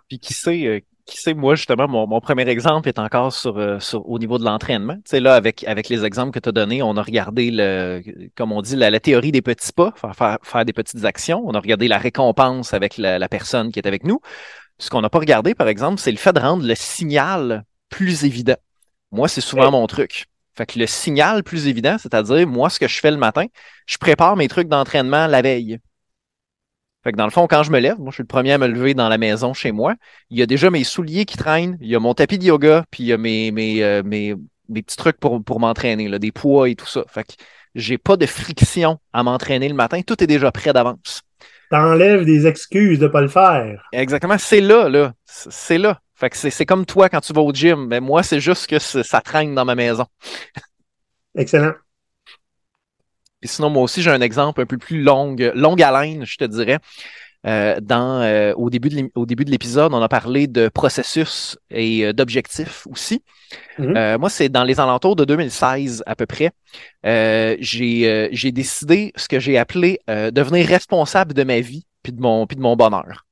[0.09, 3.57] Puis qui sait, euh, qui sait, moi, justement, mon, mon premier exemple est encore sur,
[3.57, 4.95] euh, sur au niveau de l'entraînement.
[4.95, 8.01] Tu sais, là, avec, avec les exemples que tu as donnés, on a regardé le,
[8.35, 11.43] comme on dit, la, théorie des petits pas, faire, faire, faire, des petites actions.
[11.45, 14.19] On a regardé la récompense avec la, la personne qui est avec nous.
[14.77, 18.25] Ce qu'on n'a pas regardé, par exemple, c'est le fait de rendre le signal plus
[18.25, 18.57] évident.
[19.11, 20.25] Moi, c'est souvent mon truc.
[20.55, 23.45] Fait que le signal plus évident, c'est-à-dire, moi, ce que je fais le matin,
[23.87, 25.79] je prépare mes trucs d'entraînement la veille.
[27.03, 28.57] Fait que dans le fond, quand je me lève, moi, je suis le premier à
[28.57, 29.95] me lever dans la maison chez moi.
[30.29, 32.85] Il y a déjà mes souliers qui traînent, il y a mon tapis de yoga,
[32.91, 34.35] puis il y a mes, mes, euh, mes,
[34.69, 37.03] mes petits trucs pour, pour m'entraîner, des poids et tout ça.
[37.09, 37.33] Fait que
[37.75, 40.01] j'ai pas de friction à m'entraîner le matin.
[40.01, 41.23] Tout est déjà prêt d'avance.
[41.69, 43.89] T'enlèves des excuses de pas le faire.
[43.91, 44.37] Exactement.
[44.37, 45.13] C'est là, là.
[45.25, 45.99] C'est là.
[46.15, 48.79] Fait que c'est comme toi quand tu vas au gym, mais moi, c'est juste que
[48.79, 50.05] ça traîne dans ma maison.
[51.35, 51.73] Excellent.
[53.39, 56.45] Puis sinon, moi aussi, j'ai un exemple un peu plus long, longue haleine, je te
[56.45, 56.79] dirais.
[57.45, 62.87] Euh, dans, euh, au début de l'épisode, on a parlé de processus et euh, d'objectifs
[62.89, 63.21] aussi.
[63.79, 64.17] Mm-hmm.
[64.17, 66.51] moi, c'est dans les alentours de 2016 à peu près.
[67.03, 72.55] j'ai décidé ce que j'ai appelé devenir responsable de ma vie puis de mon, puis
[72.55, 73.25] de mon bonheur.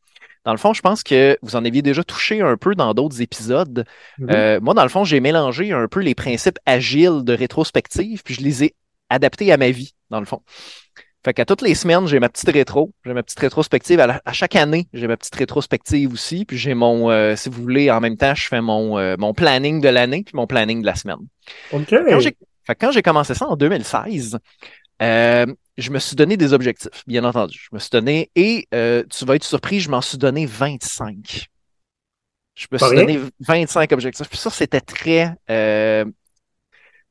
[0.46, 3.22] Dans le fond, je pense que vous en aviez déjà touché un peu dans d'autres
[3.22, 3.86] épisodes.
[4.20, 4.34] Mm-hmm.
[4.34, 8.34] Euh, moi, dans le fond, j'ai mélangé un peu les principes agiles de rétrospective, puis
[8.34, 8.76] je les ai
[9.10, 10.42] adaptés à ma vie, dans le fond.
[11.24, 14.00] Fait qu'à toutes les semaines, j'ai ma petite rétro, j'ai ma petite rétrospective.
[14.00, 16.46] À, chaque année, j'ai ma petite rétrospective aussi.
[16.46, 19.36] Puis j'ai mon, euh, si vous voulez, en même temps, je fais mon, euh, mon
[19.36, 21.20] planning de l'année puis mon planning de la semaine.
[21.72, 21.94] OK.
[22.64, 24.38] Fait quand j'ai commencé ça en 2016,
[25.02, 25.46] euh,
[25.78, 27.60] je me suis donné des objectifs, bien entendu.
[27.70, 31.48] Je me suis donné, et euh, tu vas être surpris, je m'en suis donné 25.
[32.56, 34.30] Je me suis donné 25 objectifs.
[34.30, 35.34] Puis ça, c'était très.
[35.50, 36.06] Euh,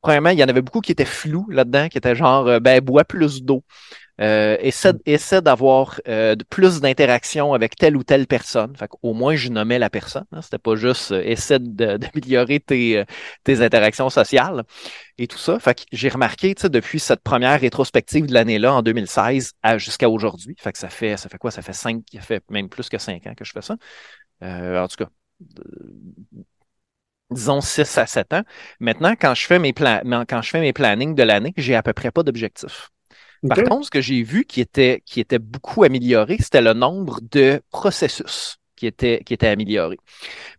[0.01, 2.79] premièrement, il y en avait beaucoup qui étaient flous là-dedans, qui étaient genre, euh, ben,
[2.79, 3.63] bois plus d'eau.
[4.21, 8.75] Euh, essaie, essaie d'avoir euh, plus d'interaction avec telle ou telle personne.
[8.77, 10.25] Fait Au moins, je nommais la personne.
[10.31, 10.41] Hein.
[10.41, 13.05] C'était pas juste euh, essaie d'améliorer tes, euh,
[13.43, 14.63] tes interactions sociales
[15.17, 15.59] et tout ça.
[15.59, 20.55] Fait que j'ai remarqué, depuis cette première rétrospective de l'année-là, en 2016, jusqu'à aujourd'hui.
[20.59, 21.49] Fait que ça fait, ça fait quoi?
[21.51, 23.75] Ça fait cinq, ça fait même plus que cinq ans que je fais ça.
[24.41, 25.09] en tout cas,
[27.31, 28.43] disons 6 à 7 ans.
[28.79, 31.83] Maintenant, quand je fais mes plans, quand je fais mes plannings de l'année, j'ai à
[31.83, 32.89] peu près pas d'objectifs.
[33.47, 37.19] Par contre, ce que j'ai vu qui était, qui était beaucoup amélioré, c'était le nombre
[37.31, 39.97] de processus qui était, qui était amélioré.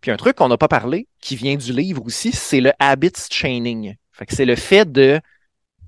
[0.01, 3.11] Puis un truc qu'on n'a pas parlé, qui vient du livre aussi, c'est le habits
[3.29, 3.95] chaining.
[4.11, 5.19] Fait que c'est le fait de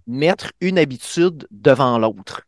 [0.07, 2.41] mettre une habitude devant l'autre.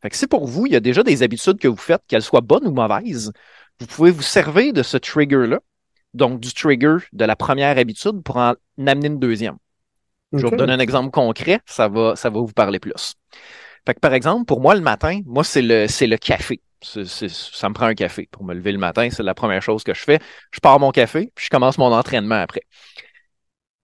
[0.00, 2.22] Fait que si pour vous, il y a déjà des habitudes que vous faites, qu'elles
[2.22, 3.32] soient bonnes ou mauvaises,
[3.80, 5.60] vous pouvez vous servir de ce trigger-là,
[6.14, 8.54] donc du trigger de la première habitude pour en
[8.86, 9.56] amener une deuxième.
[10.34, 13.14] Je vais vous donner un exemple concret, ça va, ça va vous parler plus.
[13.86, 16.60] Fait que par exemple, pour moi, le matin, moi, c'est le, c'est le café.
[16.80, 19.08] C'est- c'est- ça me prend un café pour me lever le matin.
[19.10, 20.18] C'est la première chose que je fais.
[20.52, 22.62] Je pars mon café, puis je commence mon entraînement après.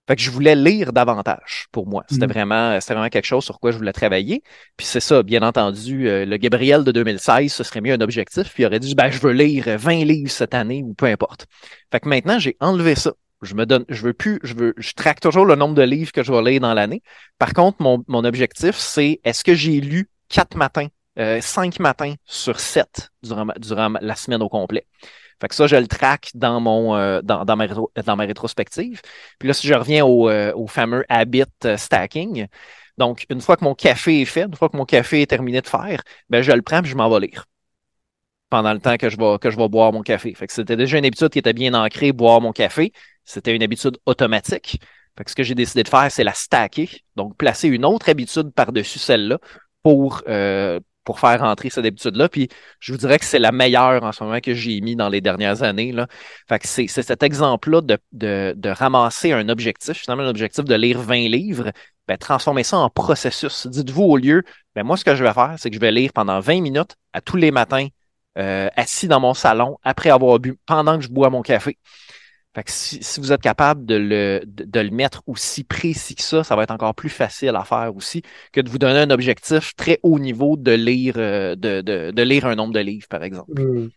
[0.09, 2.03] Fait que je voulais lire davantage pour moi.
[2.09, 2.32] C'était Mhm.
[2.32, 4.42] vraiment, c'était vraiment quelque chose sur quoi je voulais travailler.
[4.78, 8.55] Puis c'est ça, bien entendu, euh, le Gabriel de 2016, ce serait mieux un objectif.
[8.55, 11.44] Puis il aurait dit, ben, je veux lire 20 livres cette année ou peu importe.
[11.92, 13.12] Fait que maintenant, j'ai enlevé ça.
[13.43, 16.11] Je me donne, je veux plus, je veux, je traque toujours le nombre de livres
[16.11, 17.03] que je vais lire dans l'année.
[17.39, 22.14] Par contre, mon, mon objectif, c'est est-ce que j'ai lu quatre matins, euh, cinq matins
[22.24, 24.86] sur sept durant, durant la semaine au complet?
[25.41, 29.01] Fait que ça, je le traque dans mon euh, dans, dans, ma, dans ma rétrospective.
[29.39, 32.47] Puis là, si je reviens au, euh, au fameux habit euh, stacking,
[32.99, 35.61] donc une fois que mon café est fait, une fois que mon café est terminé
[35.61, 37.45] de faire, ben je le prends puis je m'en vais lire
[38.51, 40.34] pendant le temps que je vais que je vais boire mon café.
[40.34, 42.93] Fait que c'était déjà une habitude qui était bien ancrée, boire mon café.
[43.29, 44.81] C'était une habitude automatique.
[45.16, 48.09] Fait que ce que j'ai décidé de faire, c'est la stacker, donc placer une autre
[48.09, 49.39] habitude par-dessus celle-là
[49.83, 52.29] pour euh, pour faire rentrer cette habitude-là.
[52.31, 52.49] Puis
[52.81, 55.20] je vous dirais que c'est la meilleure en ce moment que j'ai mis dans les
[55.20, 55.93] dernières années.
[55.93, 56.07] Là.
[56.49, 60.74] Fait que c'est cet exemple-là de, de, de ramasser un objectif, finalement un objectif de
[60.74, 61.72] lire 20 livres,
[62.07, 63.66] ben, transformer ça en processus.
[63.66, 64.43] Dites-vous au lieu,
[64.74, 66.97] ben, moi ce que je vais faire, c'est que je vais lire pendant 20 minutes
[67.12, 67.89] à tous les matins,
[68.39, 71.79] euh, assis dans mon salon, après avoir bu, pendant que je bois mon café.
[72.59, 76.16] Fait que si, si vous êtes capable de le, de, de le mettre aussi précis
[76.16, 78.98] que ça, ça va être encore plus facile à faire aussi que de vous donner
[78.98, 82.80] un objectif très haut niveau de lire, euh, de, de, de lire un nombre de
[82.80, 83.62] livres, par exemple.
[83.62, 83.88] Hmm.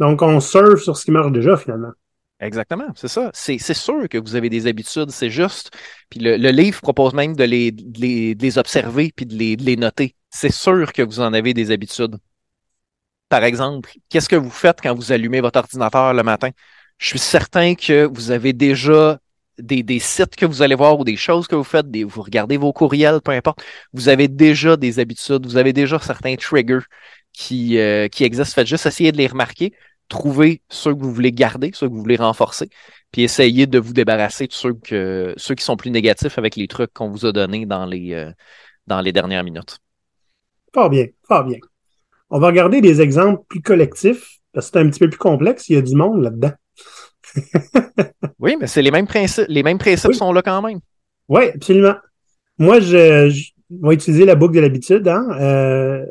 [0.00, 1.92] Donc, on surfe sur ce qui marche déjà, finalement.
[2.40, 3.30] Exactement, c'est ça.
[3.34, 5.70] C'est c'est sûr que vous avez des habitudes, c'est juste.
[6.08, 9.34] Puis le, le livre propose même de les, de les, de les observer puis de
[9.34, 10.14] les, de les noter.
[10.30, 12.16] C'est sûr que vous en avez des habitudes.
[13.28, 16.50] Par exemple, qu'est-ce que vous faites quand vous allumez votre ordinateur le matin?
[16.98, 19.20] Je suis certain que vous avez déjà
[19.58, 22.72] des, sites que vous allez voir ou des choses que vous faites, vous regardez vos
[22.72, 23.62] courriels, peu importe.
[23.92, 26.84] Vous avez déjà des habitudes, vous avez déjà certains triggers
[27.32, 28.54] qui, euh, qui existent.
[28.54, 29.72] Faites juste essayer de les remarquer,
[30.08, 32.68] trouver ceux que vous voulez garder, ceux que vous voulez renforcer,
[33.12, 36.68] puis essayez de vous débarrasser de ceux, que, ceux qui sont plus négatifs avec les
[36.68, 38.30] trucs qu'on vous a donnés dans les, euh,
[38.86, 39.78] dans les dernières minutes.
[40.74, 41.58] Fort bien, fort bien.
[42.30, 45.68] On va regarder des exemples plus collectifs, parce que c'est un petit peu plus complexe,
[45.68, 46.52] il y a du monde là-dedans.
[48.38, 49.46] Oui, mais c'est les mêmes principes.
[49.48, 50.16] Les mêmes principes Oui.
[50.16, 50.78] sont là quand même.
[51.28, 51.96] Oui, absolument.
[52.58, 56.06] Moi, je, je vais utiliser la boucle de l'habitude hein, euh,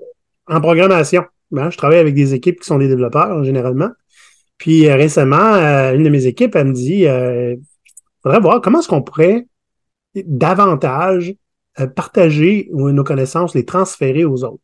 [0.48, 1.24] en programmation.
[1.56, 3.90] Hein, je travaille avec des équipes qui sont des développeurs, généralement.
[4.58, 7.56] Puis euh, récemment, euh, une de mes équipes, elle me dit euh,
[8.24, 9.46] faudrait voir comment est-ce qu'on pourrait
[10.16, 11.36] davantage
[11.96, 14.64] partager nos connaissances, les transférer aux autres.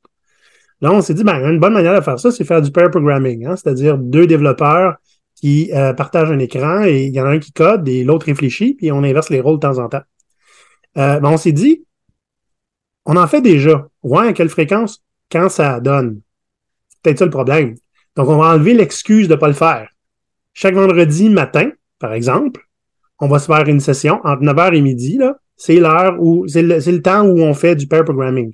[0.81, 2.89] Là, on s'est dit, ben, une bonne manière de faire ça, c'est faire du pair
[2.89, 4.95] programming, hein, c'est-à-dire deux développeurs
[5.43, 8.27] qui euh, partagent un écran et il y en a un qui code et l'autre
[8.27, 10.03] réfléchit, puis on inverse les rôles de temps en temps.
[10.97, 11.83] Euh, ben, on s'est dit,
[13.03, 13.85] on en fait déjà.
[14.03, 15.03] Ouais, à quelle fréquence?
[15.29, 16.21] Quand ça donne.
[16.87, 17.75] C'est peut-être ça le problème.
[18.15, 19.89] Donc, on va enlever l'excuse de ne pas le faire.
[20.53, 22.65] Chaque vendredi matin, par exemple,
[23.19, 25.35] on va se faire une session entre 9h et midi, là.
[25.57, 28.53] C'est l'heure où, c'est le, le temps où on fait du pair programming.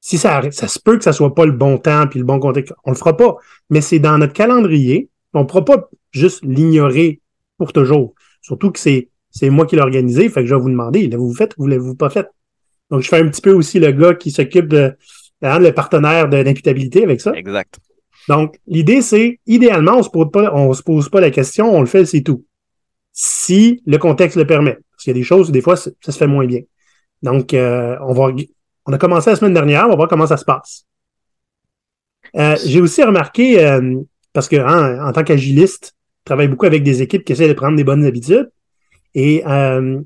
[0.00, 2.40] Si ça, ça se peut que ça soit pas le bon temps puis le bon
[2.40, 3.36] contexte, on le fera pas.
[3.68, 5.10] Mais c'est dans notre calendrier.
[5.32, 7.20] On ne pourra pas juste l'ignorer
[7.56, 8.14] pour toujours.
[8.42, 11.34] Surtout que c'est, c'est moi qui l'ai organisé, fait que je vais vous demander, l'avez-vous
[11.34, 12.26] fait ou l'avez-vous pas fait?
[12.90, 14.96] Donc, je fais un petit peu aussi le gars qui s'occupe de,
[15.42, 17.32] hein, le partenaire de l'imputabilité avec ça.
[17.34, 17.78] Exact.
[18.28, 21.80] Donc, l'idée, c'est, idéalement, on se pose pas, on se pose pas la question, on
[21.80, 22.44] le fait, c'est tout.
[23.12, 24.78] Si le contexte le permet.
[24.90, 26.60] Parce qu'il y a des choses où des fois, ça se fait moins bien.
[27.22, 28.32] Donc, euh, on va,
[28.86, 30.84] on a commencé la semaine dernière, on va voir comment ça se passe.
[32.36, 34.00] Euh, j'ai aussi remarqué, euh,
[34.32, 37.54] parce que hein, en tant qu'agiliste, je travaille beaucoup avec des équipes qui essaient de
[37.54, 38.50] prendre des bonnes habitudes.
[39.14, 40.00] Et euh,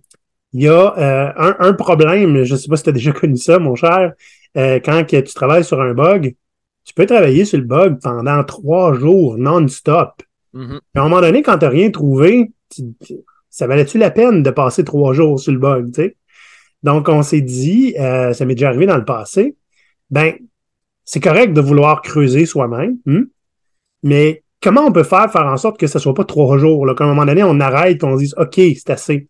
[0.53, 3.13] il y a euh, un, un, problème, je ne sais pas si tu as déjà
[3.21, 4.13] connu ça, mon cher,
[4.57, 6.35] euh, quand que tu travailles sur un bug,
[6.85, 10.23] tu peux travailler sur le bug pendant trois jours non-stop.
[10.53, 10.81] Mm -hmm.
[10.95, 12.83] À un moment donné, quand tu n'as rien trouvé, tu,
[13.51, 16.17] ça valait-tu la peine de passer trois jours sur le bug, tu sais?
[16.83, 19.57] Donc, on s'est dit, euh, ça m'est déjà arrivé dans le passé,
[20.11, 20.35] ben,
[21.05, 23.25] c'est correct de vouloir creuser soi-même, hein?
[24.05, 27.05] Mais comment on peut faire faire en sorte que ce soit pas trois jours, qu'à
[27.05, 29.29] un moment donné, on arrête on dise, OK, c'est assez.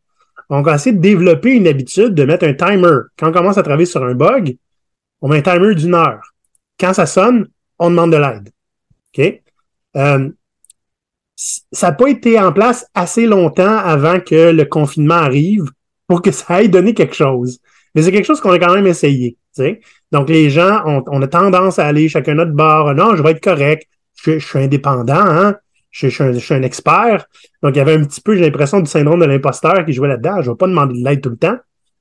[0.50, 2.98] On va essayer de développer une habitude de mettre un timer.
[3.16, 4.58] Quand on commence à travailler sur un bug,
[5.22, 6.20] on met un timer d'une heure.
[6.78, 7.48] Quand ça sonne,
[7.78, 8.50] on demande de l'aide.
[9.16, 9.40] OK?
[9.96, 10.28] Euh,
[11.36, 15.64] ça n'a pas été en place assez longtemps avant que le confinement arrive
[16.06, 17.60] pour que ça aille donner quelque chose.
[17.94, 19.38] Mais c'est quelque chose qu'on a quand même essayé.
[20.10, 22.92] Donc, les gens, ont, on a tendance à aller chacun notre bord.
[22.94, 23.86] Non, je vais être correct.
[24.24, 25.56] Je, je suis indépendant, hein?
[25.90, 27.26] Je, je, je, suis un expert.
[27.62, 30.08] Donc, il y avait un petit peu, j'ai l'impression, du syndrome de l'imposteur qui jouait
[30.08, 30.42] là-dedans.
[30.42, 31.56] Je ne vais pas demander de l'aide tout le temps.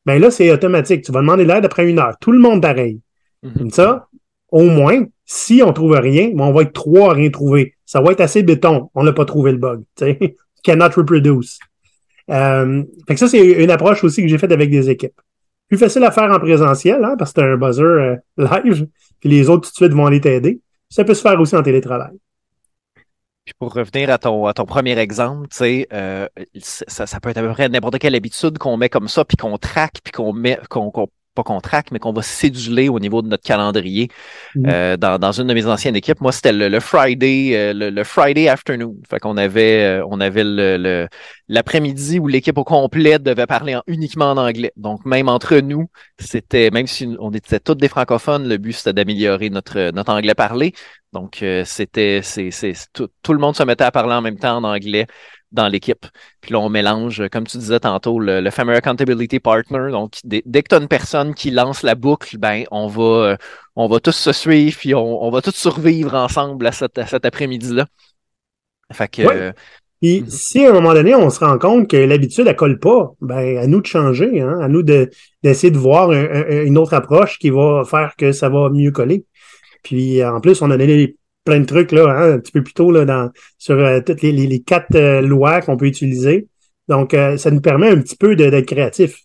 [0.05, 1.03] ben là, c'est automatique.
[1.03, 2.15] Tu vas demander l'aide après une heure.
[2.19, 2.99] Tout le monde pareil.
[3.43, 3.53] Mhm.
[3.53, 4.07] Comme ça,
[4.49, 7.75] au moins, si on trouve rien, ben, on va être trois à rien trouver.
[7.85, 8.89] Ça va être assez béton.
[8.95, 9.81] On n'a pas trouvé le bug.
[9.95, 10.35] tu sais.
[10.63, 11.59] Cannot reproduce.
[12.31, 15.19] Euh, fait que ça, c'est une approche aussi que j'ai faite avec des équipes.
[15.67, 18.87] Plus facile à faire en présentiel, hein, parce que c'est un buzzer euh, live,
[19.19, 20.61] puis les autres tout de suite vont aller t'aider.
[20.93, 22.11] Ça peut se faire aussi en télétravail.
[23.45, 26.27] Puis pour revenir à ton, à ton premier exemple, euh,
[26.61, 29.35] ça, ça peut être à peu près n'importe quelle habitude qu'on met comme ça, puis
[29.35, 30.91] qu'on traque, puis qu'on met, qu'on-
[31.33, 34.09] pas qu'on traque, mais qu'on va céduler au niveau de notre calendrier.
[34.55, 34.65] Mhm.
[34.67, 37.89] Euh, dans, dans une de mes anciennes équipes, moi, c'était le, le Friday, euh, le,
[37.89, 38.95] le Friday afternoon.
[39.09, 41.07] Fait qu'on avait, euh, on avait le, le-
[41.47, 44.71] l'après-midi où l'équipe au complet devait parler en- uniquement en anglais.
[44.77, 48.93] Donc, même entre nous, c'était, même si on était tous des francophones, le but c'était
[48.93, 50.73] d'améliorer notre, notre anglais parlé.
[51.11, 54.39] Donc, euh, c'était, c'est, c'est, tout, tout le monde se mettait à parler en même
[54.39, 55.05] temps en anglais
[55.53, 56.05] dans l'équipe.
[56.41, 59.89] Puis là, on mélange, comme tu disais tantôt, le, le fameux accountability partner.
[59.91, 63.03] Donc, dès, dès que tu as une personne qui lance la boucle, ben, on va,
[63.03, 63.37] euh,
[63.75, 67.07] on va tous se suivre, puis on, on va tous survivre ensemble à, cet- à
[67.07, 67.87] cet après-midi-là.
[68.91, 69.33] Fait que, Ouais.
[69.35, 69.51] euh,
[70.01, 70.29] Puis Mhm.
[70.29, 73.57] si à un moment donné, on se rend compte que l'habitude, elle colle pas, ben
[73.57, 75.09] à nous de changer, hein, à nous de
[75.43, 78.91] d'essayer de voir un- un- une autre approche qui va faire que ça va mieux
[78.91, 79.25] coller.
[79.81, 82.73] Puis en plus, on a donné plein de trucs là, hein, un petit peu plus
[82.73, 86.47] tôt là, dans, sur euh, toutes les, les- quatre euh, lois qu'on peut utiliser.
[86.87, 89.17] Donc, euh, ça nous permet un petit peu d'être créatif.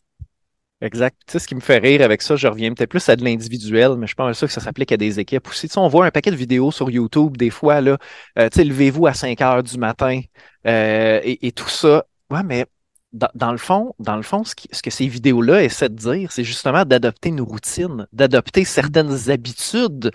[0.80, 1.16] Exact.
[1.26, 3.24] Tu sais, ce qui me fait rire avec ça, je reviens peut-être plus à de
[3.24, 5.66] l'individuel, mais je pense que ça s'applique à des équipes aussi.
[5.66, 7.98] Tu sais, on voit un paquet de vidéos sur YouTube des fois, là,
[8.36, 10.20] tu sais, levez-vous à 5 heures du matin
[10.64, 12.04] et, tout ça.
[12.30, 12.64] Ouais, mais
[13.12, 16.30] dans, dans le fond, dans le fond, ce, ce que ces vidéos-là essaient de dire,
[16.30, 20.12] c'est justement d'adopter nos routines, d'adopter certaines habitudes,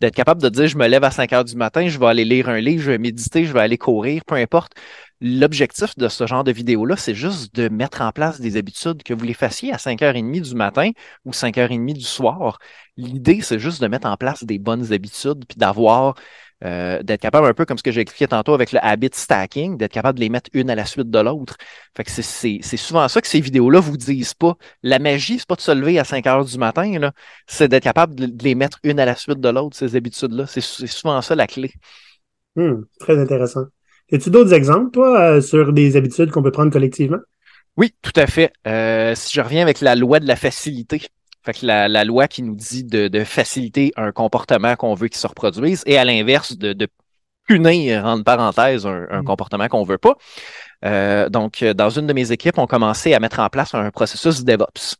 [0.00, 2.24] d'être capable de dire je me lève à 5 heures du matin, je vais aller
[2.24, 4.72] lire un livre, je vais méditer, je vais aller courir, peu importe.
[5.20, 9.12] L'objectif de ce genre de vidéo-là, c'est juste de mettre en place des habitudes que
[9.12, 10.90] vous les fassiez à 5h30 du matin
[11.26, 12.58] ou 5h30 du soir.
[12.96, 16.14] L'idée, c'est juste de mettre en place des bonnes habitudes, puis d'avoir,
[16.64, 19.76] euh, d'être capable, un peu comme ce que j'ai expliqué tantôt avec le habit stacking,
[19.76, 21.56] d'être capable de les mettre une à la suite de l'autre.
[21.96, 24.56] Fait que c'est- c'est c'est souvent ça que ces vidéos-là vous disent pas.
[24.82, 27.12] La magie, c'est pas de se lever à 5 heures du matin, là.
[27.46, 30.46] C'est d'être capable de, les mettre une à la suite de l'autre, ces habitudes-là.
[30.46, 31.72] C'est c'est souvent ça la clé.
[32.56, 33.64] Hmm, très intéressant.
[34.12, 37.18] As-tu d'autres exemples, toi, euh, sur des habitudes qu'on peut prendre collectivement?
[37.76, 38.52] Oui, tout à fait.
[38.66, 41.02] Euh, si je reviens avec la loi de la facilité,
[41.42, 45.08] fait que la, la loi qui nous dit de, de faciliter un comportement qu'on veut
[45.08, 46.88] qu'il se reproduise et à l'inverse de, de
[47.46, 49.24] punir, entre parenthèses, un, un Mm.
[49.24, 50.14] comportement qu'on veut pas.
[50.84, 54.44] Euh, donc, dans une de mes équipes, on commençait à mettre en place un processus
[54.44, 54.96] DevOps.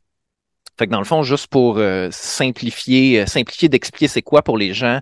[0.78, 4.56] Fait que dans le fond, juste pour euh, simplifier, euh, simplifier d'expliquer c'est quoi pour
[4.56, 5.00] les gens,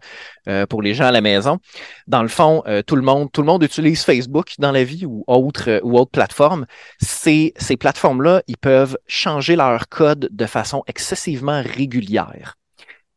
[0.49, 1.59] euh, pour les gens à la maison.
[2.07, 5.07] Dans le fond, euh, tout le monde, tout le monde utilise Facebook dans la vie
[5.07, 6.67] ou autre euh, ou autre plateforme.
[7.01, 12.57] Ces, ces plateformes-là, ils peuvent changer leur code de façon excessivement régulière.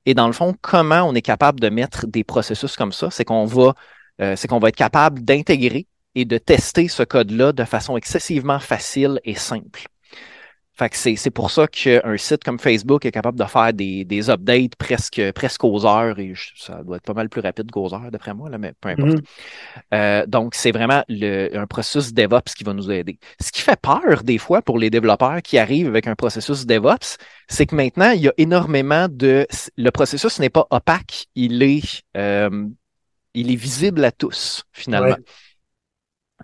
[0.06, 3.26] Et dans le fond, comment on est capable de mettre des processus comme ça, c'est
[3.26, 3.74] qu'on va,
[4.22, 8.60] euh, c'est qu'on va être capable d'intégrer et de tester ce code-là de façon excessivement
[8.60, 9.91] facile et simple.
[10.74, 14.06] Fait que c'est, c'est pour ça qu'un site comme Facebook est capable de faire des,
[14.06, 17.70] des updates presque, presque aux heures et je- ça doit être pas mal plus rapide
[17.70, 19.18] qu'aux heures d'après moi, là, mais peu importe.
[19.18, 19.22] Mhm.
[19.94, 23.20] Euh, donc, c'est vraiment le, un processus DevOps qui va nous aider.
[23.42, 27.18] Ce qui fait peur des fois pour les développeurs qui arrivent avec un processus DevOps,
[27.50, 29.46] c'est que maintenant, il y a énormément de...
[29.78, 32.66] Le processus n'est pas opaque, il est, euh,
[33.34, 35.16] il est visible à tous, finalement.
[35.16, 35.24] Ouais.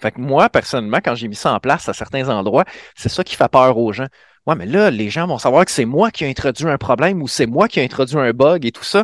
[0.01, 3.23] Fait que moi, personnellement, quand j'ai mis ça en place à certains endroits, c'est ça
[3.23, 4.07] qui fait peur aux gens.
[4.45, 7.21] Ouais, mais là, les gens vont savoir que c'est moi qui ai introduit un problème
[7.21, 9.03] ou c'est moi qui ai introduit un bug et tout ça.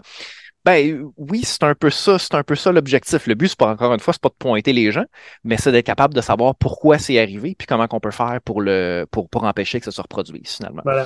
[0.66, 3.28] Ben oui, c'est un peu ça, c'est un peu ça l'objectif.
[3.28, 5.04] Le but, c'est pas encore une fois, c'est pas de pointer les gens,
[5.44, 8.62] mais c'est d'être capable de savoir pourquoi c'est arrivé puis comment qu'on peut faire pour
[8.62, 10.82] le pour, pour empêcher que ça se reproduise finalement.
[10.86, 11.06] Voilà.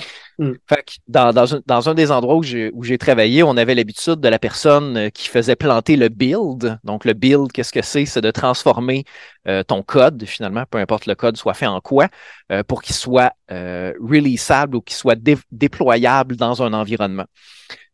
[0.69, 3.57] Fait que dans, dans, un, dans un des endroits où j'ai où j'ai travaillé, on
[3.57, 6.79] avait l'habitude de la personne euh, qui faisait planter le build.
[6.83, 8.05] Donc le build, qu'est-ce que c'est?
[8.05, 9.05] C'est de transformer
[9.47, 12.09] euh, ton code, finalement, peu importe le code soit fait en quoi,
[12.51, 17.25] euh, pour qu'il soit euh, releaseable ou qu'il soit dé- déployable dans un environnement.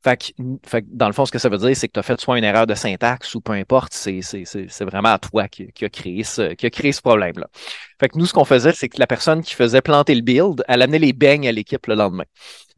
[0.04, 2.38] Fait dans le fond, ce que ça veut dire, c'est que tu as fait soit
[2.38, 4.20] une erreur de syntaxe ou peu importe, c'est,
[4.82, 7.48] vraiment à toi qui, qui a créé ce, qui a créé ce problème-là.
[8.04, 10.62] Fait que nous, ce qu'on faisait, c'est que la personne qui faisait planter le build,
[10.68, 12.26] elle amenait les beignes à l'équipe le lendemain.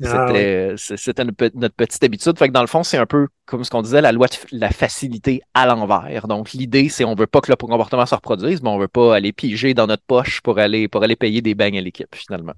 [0.04, 2.38] Ah, C'était, c'était notre, pe- notre petite habitude.
[2.38, 4.36] Fait que dans le fond, c'est un peu comme ce qu'on disait, la loi de
[4.52, 6.28] la facilité à l'envers.
[6.28, 9.16] Donc, l'idée, c'est on veut pas que le comportement se reproduise, mais on veut pas
[9.16, 12.54] aller piger dans notre poche pour aller, pour aller payer des beignes à l'équipe, finalement.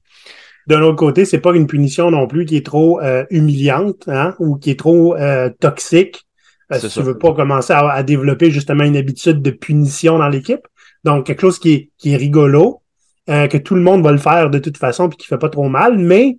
[0.68, 4.36] D'un autre côté, c'est pas une punition non plus qui est trop euh, humiliante hein,
[4.40, 6.26] ou qui est trop euh, toxique.
[6.74, 7.00] Euh, si ça.
[7.00, 10.68] tu veux pas commencer à, à développer justement une habitude de punition dans l'équipe.
[11.04, 12.82] Donc, quelque chose qui est, qui est rigolo,
[13.30, 15.50] euh, que tout le monde va le faire de toute façon puis qui fait pas
[15.50, 16.38] trop mal, mais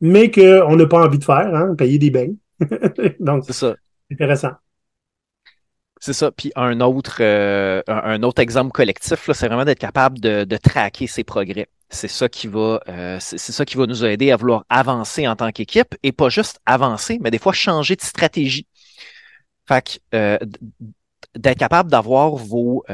[0.00, 2.32] mais qu'on n'a pas envie de faire, hein, payer des bains.
[3.20, 3.74] Donc, C'est ça.
[4.10, 4.52] intéressant.
[6.00, 6.30] C'est ça.
[6.30, 10.56] Puis un autre, euh, un, autre exemple collectif, là, c'est vraiment d'être capable de, de
[10.56, 11.68] traquer ses progrès.
[11.88, 15.26] C'est ça qui va, euh, c'est c'est ça qui va nous aider à vouloir avancer
[15.26, 18.66] en tant qu'équipe et pas juste avancer, mais des fois changer de stratégie.
[19.66, 20.38] Fait que euh,
[21.34, 22.84] d'être capable d'avoir vos,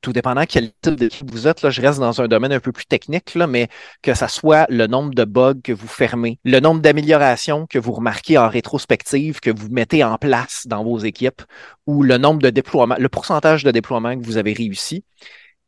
[0.00, 2.72] tout dépendant quel type d'équipe vous êtes, là, je reste dans un domaine un peu
[2.72, 3.68] plus technique, là, mais
[4.02, 7.92] que ça soit le nombre de bugs que vous fermez, le nombre d'améliorations que vous
[7.92, 11.42] remarquez en rétrospective, que vous mettez en place dans vos équipes,
[11.86, 15.04] ou le nombre de déploiements, le pourcentage de déploiements que vous avez réussi.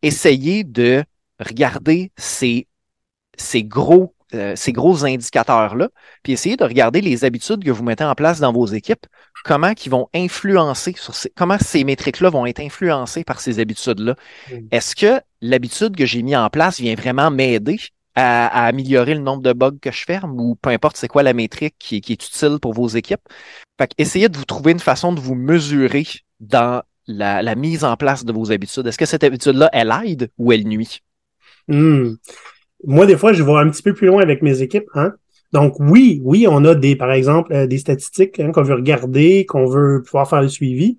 [0.03, 1.05] Essayez de
[1.39, 2.67] regarder ces,
[3.37, 5.89] ces gros, euh, ces gros indicateurs-là,
[6.23, 9.07] puis essayez de regarder les habitudes que vous mettez en place dans vos équipes,
[9.45, 14.17] comment qui vont influencer sur ces, comment ces métriques-là vont être influencées par ces habitudes-là?
[14.71, 17.79] Est-ce que l'habitude que j'ai mis en place vient vraiment m'aider
[18.15, 21.23] à, à améliorer le nombre de bugs que je ferme ou peu importe c'est quoi
[21.23, 23.23] la métrique qui, qui est utile pour vos équipes?
[23.79, 26.07] Fait que essayez de vous trouver une façon de vous mesurer
[26.41, 28.87] dans la, la mise en place de vos habitudes.
[28.87, 31.01] Est-ce que cette habitude-là, elle aide ou elle nuit?
[31.69, 32.15] Hmm.
[32.85, 34.89] Moi, des fois, je vais un petit peu plus loin avec mes équipes.
[34.95, 35.13] Hein?
[35.53, 39.45] Donc, oui, oui, on a des, par exemple, euh, des statistiques hein, qu'on veut regarder,
[39.47, 40.99] qu'on veut pouvoir faire le suivi.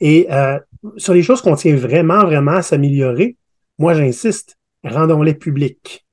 [0.00, 0.58] Et euh,
[0.96, 3.36] sur les choses qu'on tient vraiment, vraiment à s'améliorer,
[3.78, 6.06] moi, j'insiste, rendons-les publiques.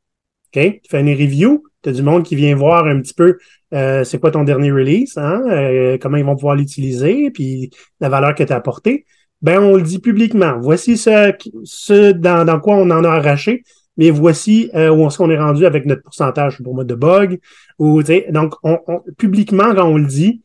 [0.47, 0.61] OK?
[0.84, 3.38] Tu fais une review, tu as du monde qui vient voir un petit peu
[3.74, 5.97] euh, c'est quoi ton dernier release, hein?
[6.01, 9.05] comment ils vont pouvoir l'utiliser, puis la valeur que tu as apportée.
[9.41, 10.57] Ben, on le dit publiquement.
[10.59, 13.63] Voici ce, dans quoi on en a arraché
[13.97, 17.37] mais voici euh, où est-ce qu'on est rendu avec notre pourcentage pour moi de bugs.
[17.79, 20.41] Ou, donc, on, on- publiquement, quand on le dit,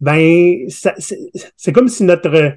[0.00, 2.52] ben, c'est comme si notre,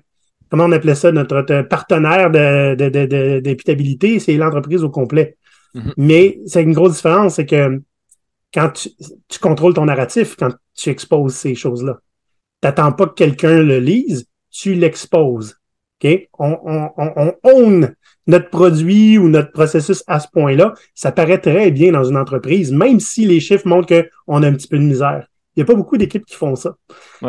[0.49, 4.89] comment on appelait ça, notre, notre partenaire de, de, de, de- d'imputabilité, c'est l'entreprise au
[4.89, 5.37] complet.
[5.75, 5.93] Mhm.
[5.97, 7.81] Mais c'est une grosse différence, c'est que
[8.53, 8.89] quand tu,
[9.27, 11.99] tu contrôles ton narratif, quand tu exposes ces choses-là,
[12.61, 15.57] t'attends pas que quelqu'un le lise, tu l'exposes.
[16.03, 16.29] OK?
[16.37, 17.95] On, on, on, on own
[18.27, 22.71] notre produit ou notre processus à ce point-là, ça paraît très bien dans une entreprise,
[22.71, 25.27] même si les chiffres montrent qu'on a un petit peu de misère.
[25.55, 26.75] Il n'y a pas beaucoup d'équipes qui font ça.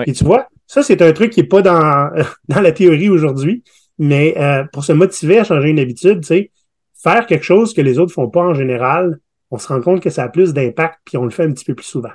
[0.05, 2.11] Et tu vois, ça, c'est un truc qui n'est pas dans,
[2.49, 3.63] dans la théorie aujourd'hui,
[3.99, 6.51] mais euh, pour se motiver à changer une habitude, tu sais,
[7.01, 10.11] faire quelque chose que les autres font pas en général, on se rend compte que
[10.11, 12.13] ça a plus d'impact, puis on le fait un petit peu plus souvent.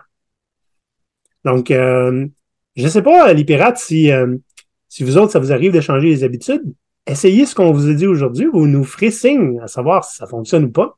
[1.45, 2.27] Donc, euh,
[2.75, 4.37] je sais pas, les pirates, si, euh,
[4.93, 6.61] si vous autres, ça vous arrive de changer les habitudes,
[7.07, 10.27] essayez ce qu'on vous a dit aujourd'hui, vous nous ferez signe à savoir si ça
[10.27, 10.95] fonctionne ou pas.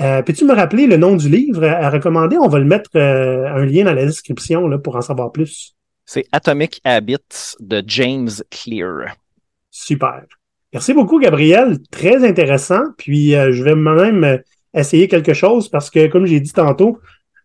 [0.00, 2.38] Euh, Peux-tu me rappeler le nom du livre à recommander?
[2.38, 5.76] On va le mettre euh, un lien dans la description là, pour en savoir plus.
[6.06, 9.14] C'est Atomic Habits de James Clear.
[9.70, 10.24] Super.
[10.72, 11.78] Merci beaucoup, Gabriel.
[11.92, 12.82] Très intéressant.
[12.98, 14.38] Puis euh, je vais moi-même euh,
[14.74, 16.98] essayer quelque chose parce que, comme j'ai dit tantôt,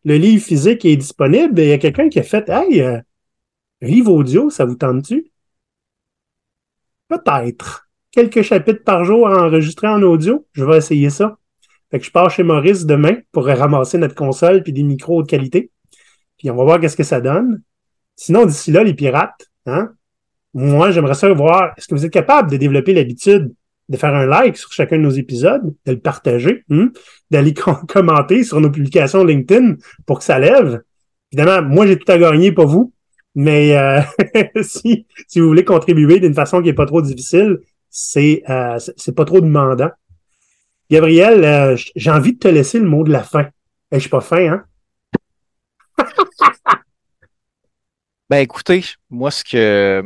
[0.04, 2.98] le livre physique est disponible et il y a quelqu'un qui a fait Hey, euh,
[3.84, 5.32] un livre audio, ça vous tente-tu?
[7.08, 7.88] Peut-être.
[8.12, 10.46] Quelques chapitres par jour à enregistrer en audio.
[10.54, 11.38] Je vais essayer ça.
[11.92, 15.30] Fait que je pars chez Maurice demain pour ramasser notre console puis des micros haute
[15.30, 15.72] qualité.
[16.38, 17.62] Puis on va voir qu'est-ce que ça donne.
[18.16, 19.92] Sinon, d'ici là, les pirates, hein?
[20.54, 23.54] Moi, j'aimerais ça voir, est-ce que vous êtes capable de développer l'habitude
[23.90, 26.90] de faire un like sur chacun de nos épisodes, de le partager, hein,
[27.30, 29.76] d'aller com- commenter sur nos publications LinkedIn
[30.06, 30.82] pour que ça lève?
[31.32, 32.94] Évidemment, moi, j'ai tout à gagner, pas vous.
[33.36, 34.02] Mais euh,
[34.64, 37.60] si, si vous voulez contribuer d'une façon qui est pas trop difficile,
[37.90, 39.92] c'est euh, c'est pas trop demandant.
[40.90, 43.48] Gabriel, euh, j'ai envie de te laisser le mot de la fin.
[43.92, 44.66] Eh, je suis pas fin, hein?
[48.30, 50.04] Ben écoutez, moi ce que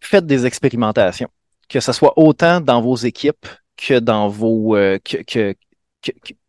[0.00, 1.28] faites des expérimentations,
[1.68, 3.46] que ce soit autant dans vos équipes
[3.76, 5.54] que dans vos euh, que, que-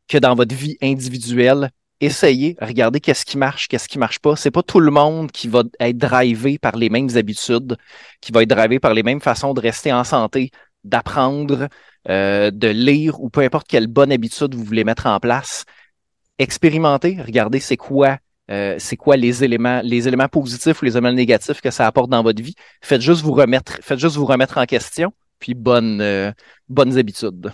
[0.07, 1.71] que dans votre vie individuelle.
[2.03, 4.35] Essayez, regardez qu'est-ce qui marche, qu'est-ce qui marche pas.
[4.35, 7.77] C'est pas tout le monde qui va être drivé par les mêmes habitudes,
[8.19, 10.51] qui va être drivé par les mêmes façons de rester en santé,
[10.83, 11.69] d'apprendre,
[12.09, 15.63] euh, de lire ou peu importe quelle bonne habitude vous voulez mettre en place.
[16.39, 18.17] Expérimentez, regardez c'est quoi
[18.51, 19.81] euh, c'est quoi les éléments,
[20.29, 22.55] positifs ou les éléments négatifs que ça apporte dans votre vie.
[22.81, 26.33] Faites juste vous remettre, faites juste vous remettre en question, puis bonnes, euh,
[26.67, 27.49] bonnes habitudes.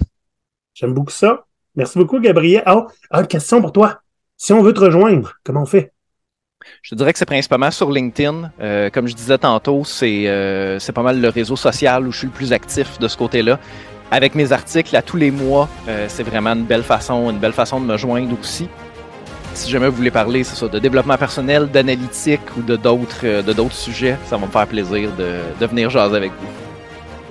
[0.74, 1.46] J'aime beaucoup ça.
[1.76, 2.64] Merci beaucoup, Gabriel.
[2.66, 4.02] Oh, une question pour toi.
[4.42, 5.92] Si on veut te rejoindre, comment on fait?
[6.82, 8.52] Je te dirais que c'est principalement sur LinkedIn.
[8.62, 12.20] Euh, comme je disais tantôt, c'est euh, c'est pas mal le réseau social où je
[12.20, 13.60] suis le plus actif de ce côté-là.
[14.12, 17.52] Avec mes articles à tous les mois, euh, c'est vraiment une belle façon, une belle
[17.52, 18.70] façon de me joindre aussi.
[19.56, 23.52] Si jamais vous voulez parler, c'est ça, de développement personnel, d'analytique ou de d'autres de
[23.52, 26.48] d'autres sujets, ça va me faire plaisir de, de venir jaser avec vous.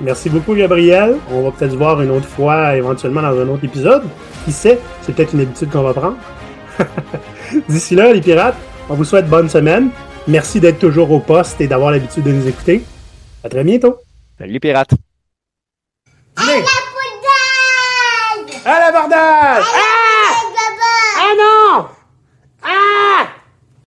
[0.01, 1.17] Merci beaucoup, Gabriel.
[1.31, 4.03] On va peut-être se voir une autre fois, éventuellement dans un autre épisode.
[4.45, 6.19] Qui sait, c'est peut-être une habitude qu'on va prendre.
[7.69, 8.57] D'ici là, les pirates,
[8.91, 9.91] On vous souhaite bonne semaine.
[10.27, 12.83] Merci d'être toujours au poste et d'avoir l'habitude de nous écouter.
[13.45, 13.97] À très bientôt.
[14.39, 14.91] Salut les pirates.
[16.37, 16.63] Allez,
[18.69, 19.65] à l'abordage!
[19.75, 20.35] Ah
[21.17, 21.89] Ah non!
[22.63, 23.38] Ah!